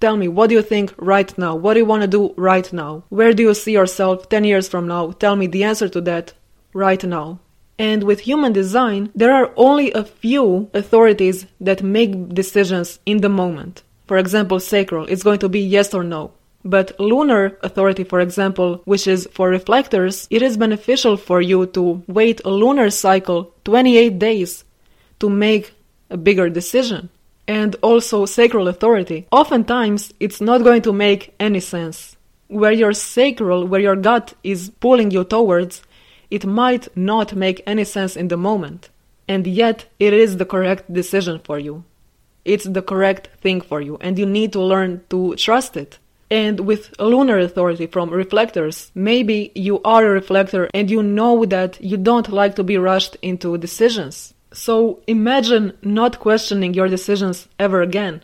Tell 0.00 0.16
me, 0.16 0.28
what 0.28 0.48
do 0.48 0.54
you 0.54 0.62
think 0.62 0.92
right 0.98 1.36
now? 1.38 1.56
What 1.56 1.74
do 1.74 1.80
you 1.80 1.86
want 1.86 2.02
to 2.02 2.08
do 2.08 2.34
right 2.36 2.70
now? 2.72 3.04
Where 3.08 3.32
do 3.32 3.42
you 3.42 3.54
see 3.54 3.72
yourself 3.72 4.28
10 4.28 4.44
years 4.44 4.68
from 4.68 4.86
now? 4.86 5.12
Tell 5.12 5.34
me 5.34 5.46
the 5.46 5.64
answer 5.64 5.88
to 5.88 6.00
that 6.02 6.34
right 6.72 7.02
now. 7.02 7.40
And 7.78 8.04
with 8.04 8.20
human 8.20 8.52
design, 8.52 9.10
there 9.14 9.32
are 9.32 9.50
only 9.56 9.90
a 9.92 10.04
few 10.04 10.70
authorities 10.74 11.46
that 11.60 11.82
make 11.82 12.28
decisions 12.28 13.00
in 13.06 13.22
the 13.22 13.28
moment. 13.28 13.82
For 14.06 14.18
example, 14.18 14.60
sacral, 14.60 15.06
it's 15.06 15.22
going 15.22 15.38
to 15.40 15.48
be 15.48 15.60
yes 15.60 15.94
or 15.94 16.04
no. 16.04 16.32
But 16.64 16.98
lunar 16.98 17.58
authority, 17.62 18.04
for 18.04 18.20
example, 18.20 18.80
which 18.84 19.06
is 19.06 19.28
for 19.32 19.50
reflectors, 19.50 20.26
it 20.30 20.40
is 20.40 20.56
beneficial 20.56 21.16
for 21.16 21.42
you 21.42 21.66
to 21.66 22.02
wait 22.06 22.40
a 22.44 22.50
lunar 22.50 22.88
cycle 22.90 23.52
28 23.64 24.18
days 24.18 24.64
to 25.20 25.28
make 25.28 25.74
a 26.10 26.16
bigger 26.16 26.48
decision. 26.48 27.10
And 27.46 27.76
also 27.82 28.24
sacral 28.24 28.68
authority. 28.68 29.26
Oftentimes, 29.30 30.14
it's 30.18 30.40
not 30.40 30.64
going 30.64 30.80
to 30.82 30.94
make 30.94 31.34
any 31.38 31.60
sense. 31.60 32.16
Where 32.48 32.72
your 32.72 32.94
sacral, 32.94 33.66
where 33.66 33.80
your 33.80 33.96
gut 33.96 34.32
is 34.42 34.70
pulling 34.80 35.10
you 35.10 35.24
towards, 35.24 35.82
it 36.30 36.46
might 36.46 36.88
not 36.96 37.34
make 37.34 37.62
any 37.66 37.84
sense 37.84 38.16
in 38.16 38.28
the 38.28 38.38
moment. 38.38 38.88
And 39.28 39.46
yet, 39.46 39.84
it 39.98 40.14
is 40.14 40.38
the 40.38 40.46
correct 40.46 40.90
decision 40.90 41.40
for 41.44 41.58
you. 41.58 41.84
It's 42.46 42.64
the 42.64 42.82
correct 42.82 43.28
thing 43.40 43.60
for 43.60 43.80
you, 43.82 43.98
and 44.00 44.18
you 44.18 44.26
need 44.26 44.52
to 44.54 44.60
learn 44.60 45.02
to 45.10 45.34
trust 45.36 45.76
it. 45.76 45.98
And 46.30 46.60
with 46.60 46.94
lunar 46.98 47.38
authority 47.38 47.86
from 47.86 48.10
reflectors, 48.10 48.90
maybe 48.94 49.52
you 49.54 49.80
are 49.82 50.06
a 50.06 50.10
reflector 50.10 50.68
and 50.74 50.90
you 50.90 51.02
know 51.02 51.44
that 51.44 51.80
you 51.80 51.96
don't 51.96 52.32
like 52.32 52.54
to 52.56 52.64
be 52.64 52.78
rushed 52.78 53.16
into 53.22 53.58
decisions. 53.58 54.34
So 54.52 55.02
imagine 55.06 55.76
not 55.82 56.20
questioning 56.20 56.74
your 56.74 56.88
decisions 56.88 57.48
ever 57.58 57.82
again. 57.82 58.22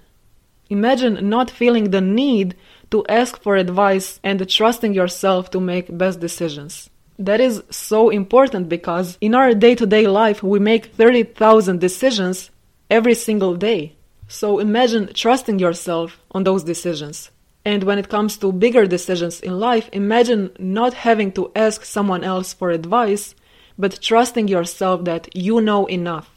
Imagine 0.70 1.28
not 1.28 1.50
feeling 1.50 1.90
the 1.90 2.00
need 2.00 2.56
to 2.92 3.04
ask 3.08 3.40
for 3.42 3.56
advice 3.56 4.20
and 4.22 4.48
trusting 4.48 4.94
yourself 4.94 5.50
to 5.50 5.60
make 5.60 5.96
best 5.96 6.20
decisions. 6.20 6.88
That 7.18 7.40
is 7.40 7.62
so 7.70 8.08
important 8.08 8.68
because 8.68 9.18
in 9.20 9.34
our 9.34 9.52
day 9.52 9.74
to 9.74 9.86
day 9.86 10.06
life 10.06 10.42
we 10.42 10.58
make 10.58 10.86
30,000 10.94 11.80
decisions 11.80 12.50
every 12.88 13.14
single 13.14 13.56
day. 13.56 13.96
So 14.28 14.58
imagine 14.60 15.12
trusting 15.12 15.58
yourself 15.58 16.18
on 16.30 16.44
those 16.44 16.62
decisions. 16.62 17.30
And 17.64 17.84
when 17.84 17.98
it 17.98 18.08
comes 18.08 18.38
to 18.38 18.52
bigger 18.52 18.86
decisions 18.86 19.40
in 19.40 19.60
life, 19.60 19.88
imagine 19.92 20.50
not 20.58 20.94
having 20.94 21.32
to 21.32 21.52
ask 21.54 21.84
someone 21.84 22.24
else 22.24 22.52
for 22.54 22.70
advice, 22.70 23.34
but 23.78 24.00
trusting 24.00 24.48
yourself 24.48 25.04
that 25.04 25.34
you 25.36 25.60
know 25.60 25.86
enough. 25.86 26.30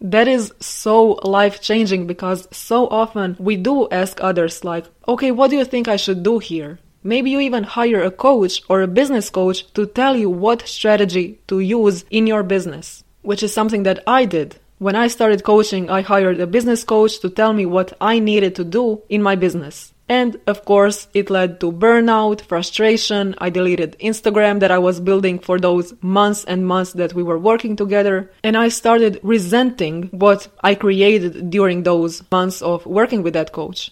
That 0.00 0.28
is 0.28 0.52
so 0.60 1.18
life 1.24 1.60
changing 1.60 2.06
because 2.06 2.46
so 2.52 2.86
often 2.88 3.36
we 3.38 3.56
do 3.56 3.88
ask 3.90 4.20
others, 4.20 4.62
like, 4.62 4.86
okay, 5.08 5.30
what 5.30 5.50
do 5.50 5.56
you 5.56 5.64
think 5.64 5.88
I 5.88 5.96
should 5.96 6.22
do 6.22 6.38
here? 6.38 6.78
Maybe 7.02 7.30
you 7.30 7.40
even 7.40 7.64
hire 7.64 8.02
a 8.02 8.10
coach 8.10 8.62
or 8.68 8.82
a 8.82 8.86
business 8.86 9.30
coach 9.30 9.72
to 9.72 9.86
tell 9.86 10.16
you 10.16 10.28
what 10.28 10.68
strategy 10.68 11.40
to 11.48 11.60
use 11.60 12.04
in 12.10 12.26
your 12.26 12.42
business, 12.42 13.02
which 13.22 13.42
is 13.42 13.54
something 13.54 13.84
that 13.84 14.02
I 14.06 14.24
did. 14.24 14.56
When 14.78 14.94
I 14.94 15.08
started 15.08 15.42
coaching, 15.42 15.90
I 15.90 16.02
hired 16.02 16.38
a 16.40 16.46
business 16.46 16.84
coach 16.84 17.18
to 17.20 17.30
tell 17.30 17.52
me 17.52 17.66
what 17.66 17.96
I 18.00 18.18
needed 18.18 18.54
to 18.56 18.64
do 18.64 19.02
in 19.08 19.22
my 19.22 19.34
business. 19.34 19.92
And 20.08 20.40
of 20.46 20.64
course, 20.64 21.06
it 21.12 21.28
led 21.28 21.60
to 21.60 21.70
burnout, 21.70 22.40
frustration. 22.40 23.34
I 23.38 23.50
deleted 23.50 23.96
Instagram 24.00 24.60
that 24.60 24.70
I 24.70 24.78
was 24.78 25.00
building 25.00 25.38
for 25.38 25.58
those 25.58 25.94
months 26.00 26.44
and 26.44 26.66
months 26.66 26.94
that 26.94 27.12
we 27.12 27.22
were 27.22 27.38
working 27.38 27.76
together. 27.76 28.30
And 28.42 28.56
I 28.56 28.68
started 28.68 29.20
resenting 29.22 30.04
what 30.10 30.48
I 30.62 30.74
created 30.74 31.50
during 31.50 31.82
those 31.82 32.22
months 32.32 32.62
of 32.62 32.86
working 32.86 33.22
with 33.22 33.34
that 33.34 33.52
coach. 33.52 33.90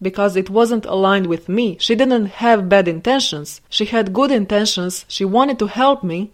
Because 0.00 0.36
it 0.36 0.50
wasn't 0.50 0.84
aligned 0.84 1.26
with 1.26 1.48
me. 1.48 1.78
She 1.80 1.94
didn't 1.94 2.26
have 2.26 2.68
bad 2.68 2.86
intentions. 2.86 3.60
She 3.68 3.86
had 3.86 4.12
good 4.12 4.30
intentions. 4.30 5.04
She 5.08 5.24
wanted 5.24 5.58
to 5.58 5.66
help 5.66 6.04
me. 6.04 6.30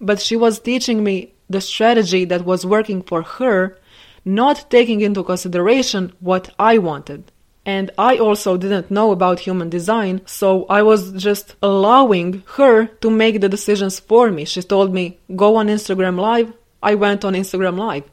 But 0.00 0.20
she 0.20 0.34
was 0.34 0.58
teaching 0.58 1.04
me 1.04 1.34
the 1.48 1.60
strategy 1.60 2.24
that 2.24 2.44
was 2.44 2.66
working 2.66 3.02
for 3.02 3.22
her, 3.22 3.78
not 4.24 4.70
taking 4.70 5.02
into 5.02 5.22
consideration 5.22 6.12
what 6.20 6.52
I 6.58 6.78
wanted. 6.78 7.30
And 7.66 7.90
I 7.98 8.16
also 8.16 8.56
didn't 8.56 8.92
know 8.92 9.10
about 9.10 9.40
human 9.40 9.68
design, 9.68 10.22
so 10.24 10.66
I 10.70 10.82
was 10.82 11.12
just 11.20 11.56
allowing 11.60 12.44
her 12.54 12.86
to 13.02 13.10
make 13.10 13.40
the 13.40 13.48
decisions 13.48 13.98
for 13.98 14.30
me. 14.30 14.44
She 14.44 14.62
told 14.62 14.94
me, 14.94 15.18
go 15.34 15.56
on 15.56 15.66
Instagram 15.66 16.16
Live. 16.18 16.52
I 16.80 16.94
went 16.94 17.24
on 17.24 17.34
Instagram 17.34 17.76
Live. 17.76 18.04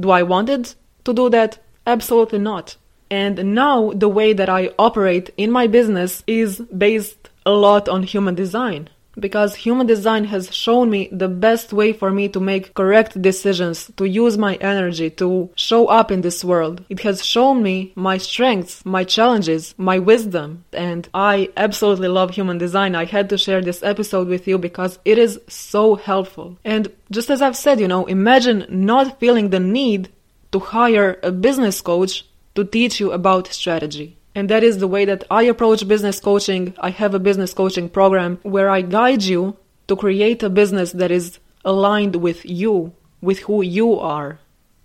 Do 0.00 0.10
I 0.10 0.22
wanted 0.22 0.74
to 1.04 1.12
do 1.12 1.28
that? 1.28 1.58
Absolutely 1.86 2.38
not. 2.38 2.76
And 3.10 3.54
now 3.54 3.92
the 3.92 4.08
way 4.08 4.32
that 4.32 4.48
I 4.48 4.70
operate 4.78 5.28
in 5.36 5.50
my 5.50 5.66
business 5.66 6.24
is 6.26 6.60
based 6.60 7.28
a 7.44 7.50
lot 7.52 7.90
on 7.90 8.04
human 8.04 8.34
design 8.34 8.88
because 9.18 9.54
human 9.54 9.86
design 9.86 10.24
has 10.24 10.54
shown 10.54 10.90
me 10.90 11.08
the 11.12 11.28
best 11.28 11.72
way 11.72 11.92
for 11.92 12.10
me 12.10 12.28
to 12.28 12.40
make 12.40 12.74
correct 12.74 13.20
decisions, 13.20 13.90
to 13.96 14.04
use 14.08 14.36
my 14.38 14.54
energy, 14.56 15.10
to 15.10 15.50
show 15.56 15.86
up 15.86 16.10
in 16.10 16.20
this 16.22 16.44
world. 16.44 16.84
It 16.88 17.00
has 17.00 17.24
shown 17.24 17.62
me 17.62 17.92
my 17.94 18.18
strengths, 18.18 18.84
my 18.84 19.04
challenges, 19.04 19.74
my 19.78 19.98
wisdom, 19.98 20.64
and 20.72 21.08
I 21.14 21.50
absolutely 21.56 22.08
love 22.08 22.30
human 22.30 22.58
design. 22.58 22.94
I 22.94 23.04
had 23.04 23.28
to 23.30 23.38
share 23.38 23.60
this 23.62 23.82
episode 23.82 24.28
with 24.28 24.46
you 24.46 24.58
because 24.58 24.98
it 25.04 25.18
is 25.18 25.40
so 25.48 25.94
helpful. 25.94 26.58
And 26.64 26.92
just 27.10 27.30
as 27.30 27.42
I've 27.42 27.56
said, 27.56 27.80
you 27.80 27.88
know, 27.88 28.06
imagine 28.06 28.66
not 28.68 29.20
feeling 29.20 29.50
the 29.50 29.60
need 29.60 30.10
to 30.52 30.58
hire 30.60 31.18
a 31.22 31.32
business 31.32 31.80
coach 31.80 32.24
to 32.54 32.64
teach 32.64 33.00
you 33.00 33.12
about 33.12 33.48
strategy. 33.48 34.16
And 34.34 34.50
that 34.50 34.64
is 34.64 34.78
the 34.78 34.88
way 34.88 35.04
that 35.04 35.24
I 35.30 35.44
approach 35.44 35.86
business 35.86 36.18
coaching. 36.20 36.74
I 36.80 36.90
have 36.90 37.14
a 37.14 37.20
business 37.20 37.54
coaching 37.54 37.88
program 37.88 38.38
where 38.42 38.68
I 38.68 38.82
guide 38.82 39.22
you 39.22 39.56
to 39.86 39.96
create 39.96 40.42
a 40.42 40.50
business 40.50 40.92
that 40.92 41.10
is 41.10 41.38
aligned 41.64 42.16
with 42.16 42.44
you, 42.44 42.92
with 43.20 43.40
who 43.40 43.62
you 43.62 43.98
are. 43.98 44.38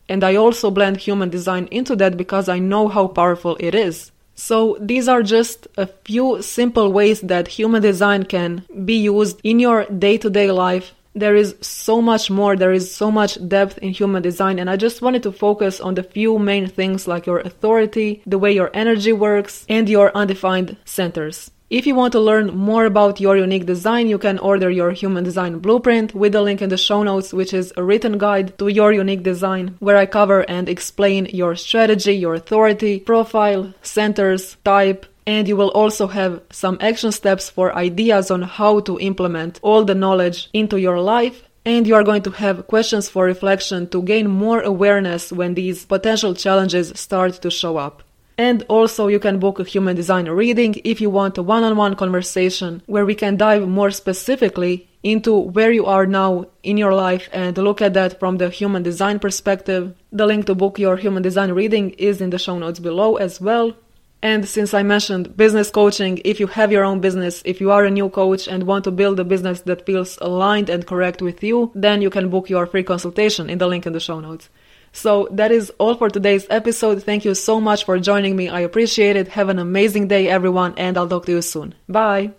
And 0.07 0.23
I 0.23 0.35
also 0.35 0.71
blend 0.71 0.97
human 0.97 1.29
design 1.29 1.67
into 1.71 1.95
that 1.97 2.17
because 2.17 2.49
I 2.49 2.59
know 2.59 2.87
how 2.87 3.07
powerful 3.07 3.57
it 3.59 3.75
is. 3.75 4.11
So 4.35 4.77
these 4.79 5.07
are 5.07 5.21
just 5.21 5.67
a 5.77 5.87
few 5.87 6.41
simple 6.41 6.93
ways 6.93 7.21
that 7.21 7.47
human 7.47 7.81
design 7.81 8.23
can 8.23 8.65
be 8.85 8.95
used 8.95 9.41
in 9.43 9.59
your 9.59 9.85
day 9.85 10.17
to 10.17 10.29
day 10.29 10.49
life 10.51 10.93
there 11.19 11.35
is 11.35 11.55
so 11.61 12.01
much 12.01 12.31
more, 12.31 12.55
there 12.55 12.71
is 12.71 12.93
so 12.93 13.11
much 13.11 13.37
depth 13.47 13.77
in 13.79 13.91
human 13.91 14.21
design, 14.21 14.59
and 14.59 14.69
I 14.69 14.75
just 14.75 15.01
wanted 15.01 15.23
to 15.23 15.31
focus 15.31 15.79
on 15.79 15.95
the 15.95 16.03
few 16.03 16.39
main 16.39 16.67
things 16.67 17.07
like 17.07 17.25
your 17.25 17.39
authority, 17.39 18.21
the 18.25 18.39
way 18.39 18.51
your 18.51 18.71
energy 18.73 19.13
works, 19.13 19.65
and 19.69 19.87
your 19.89 20.11
undefined 20.15 20.77
centers. 20.85 21.51
If 21.69 21.85
you 21.85 21.93
want 21.93 22.13
to 22.13 22.19
learn 22.19 22.57
more 22.57 22.85
about 22.85 23.21
your 23.21 23.37
unique 23.37 23.67
design, 23.67 24.07
you 24.07 24.17
can 24.17 24.39
order 24.39 24.71
your 24.71 24.89
human 24.89 25.23
design 25.23 25.59
blueprint 25.59 26.15
with 26.15 26.31
the 26.31 26.41
link 26.41 26.63
in 26.63 26.69
the 26.69 26.77
show 26.77 27.03
notes, 27.03 27.31
which 27.31 27.53
is 27.53 27.71
a 27.77 27.83
written 27.83 28.17
guide 28.17 28.57
to 28.57 28.69
your 28.69 28.91
unique 28.91 29.21
design, 29.21 29.75
where 29.77 29.95
I 29.95 30.07
cover 30.07 30.41
and 30.49 30.67
explain 30.67 31.27
your 31.27 31.55
strategy, 31.55 32.13
your 32.13 32.33
authority, 32.33 32.99
profile, 33.01 33.71
centers, 33.83 34.57
type, 34.65 35.05
and 35.29 35.47
you 35.47 35.55
will 35.55 35.69
also 35.81 36.07
have 36.07 36.41
some 36.49 36.75
action 36.81 37.11
steps 37.11 37.51
for 37.51 37.75
ideas 37.75 38.31
on 38.31 38.41
how 38.41 38.79
to 38.79 38.99
implement 38.99 39.59
all 39.61 39.85
the 39.85 39.93
knowledge 39.93 40.49
into 40.53 40.77
your 40.77 40.99
life. 40.99 41.43
And 41.65 41.85
you 41.85 41.93
are 41.93 42.09
going 42.09 42.23
to 42.23 42.31
have 42.31 42.65
questions 42.65 43.07
for 43.09 43.25
reflection 43.25 43.87
to 43.89 44.01
gain 44.01 44.27
more 44.27 44.61
awareness 44.61 45.31
when 45.31 45.53
these 45.53 45.85
potential 45.85 46.33
challenges 46.33 46.91
start 46.95 47.33
to 47.43 47.51
show 47.51 47.77
up. 47.77 48.01
And 48.39 48.63
also, 48.69 49.05
you 49.07 49.19
can 49.19 49.37
book 49.37 49.59
a 49.59 49.69
human 49.73 49.95
design 49.95 50.27
reading 50.29 50.81
if 50.83 50.99
you 50.99 51.11
want 51.11 51.37
a 51.37 51.43
one 51.43 51.63
on 51.63 51.75
one 51.77 51.95
conversation 51.95 52.81
where 52.87 53.05
we 53.05 53.13
can 53.13 53.37
dive 53.37 53.67
more 53.67 53.91
specifically 53.91 54.87
into 55.03 55.31
where 55.37 55.71
you 55.71 55.85
are 55.85 56.07
now 56.07 56.45
in 56.63 56.77
your 56.77 56.95
life 56.95 57.29
and 57.31 57.55
look 57.55 57.83
at 57.83 57.93
that 57.93 58.19
from 58.19 58.37
the 58.37 58.49
human 58.49 58.81
design 58.81 59.19
perspective. 59.19 59.93
The 60.11 60.25
link 60.25 60.47
to 60.47 60.55
book 60.55 60.79
your 60.79 60.97
human 60.97 61.21
design 61.21 61.51
reading 61.51 61.91
is 62.09 62.19
in 62.19 62.31
the 62.31 62.39
show 62.39 62.57
notes 62.57 62.79
below 62.79 63.17
as 63.17 63.39
well. 63.39 63.75
And 64.21 64.47
since 64.47 64.73
I 64.73 64.83
mentioned 64.83 65.37
business 65.37 65.71
coaching, 65.71 66.21
if 66.25 66.39
you 66.39 66.47
have 66.47 66.71
your 66.71 66.83
own 66.83 66.99
business, 66.99 67.41
if 67.45 67.61
you 67.61 67.71
are 67.71 67.85
a 67.85 67.91
new 67.91 68.09
coach 68.09 68.47
and 68.47 68.63
want 68.63 68.83
to 68.83 68.91
build 68.91 69.19
a 69.19 69.23
business 69.23 69.61
that 69.61 69.85
feels 69.85 70.17
aligned 70.19 70.69
and 70.69 70.85
correct 70.85 71.21
with 71.21 71.41
you, 71.41 71.71
then 71.73 72.01
you 72.01 72.09
can 72.09 72.29
book 72.29 72.49
your 72.49 72.65
free 72.65 72.83
consultation 72.83 73.49
in 73.49 73.59
the 73.59 73.67
link 73.67 73.85
in 73.85 73.93
the 73.93 73.99
show 73.99 74.19
notes. 74.19 74.49
So 74.91 75.29
that 75.31 75.51
is 75.51 75.71
all 75.77 75.95
for 75.95 76.09
today's 76.09 76.47
episode. 76.49 77.03
Thank 77.03 77.23
you 77.23 77.35
so 77.35 77.61
much 77.61 77.85
for 77.85 77.99
joining 77.99 78.35
me. 78.35 78.49
I 78.49 78.61
appreciate 78.61 79.15
it. 79.15 79.29
Have 79.29 79.49
an 79.49 79.59
amazing 79.59 80.07
day, 80.07 80.27
everyone, 80.27 80.73
and 80.77 80.97
I'll 80.97 81.07
talk 81.07 81.25
to 81.27 81.31
you 81.31 81.41
soon. 81.41 81.75
Bye. 81.87 82.38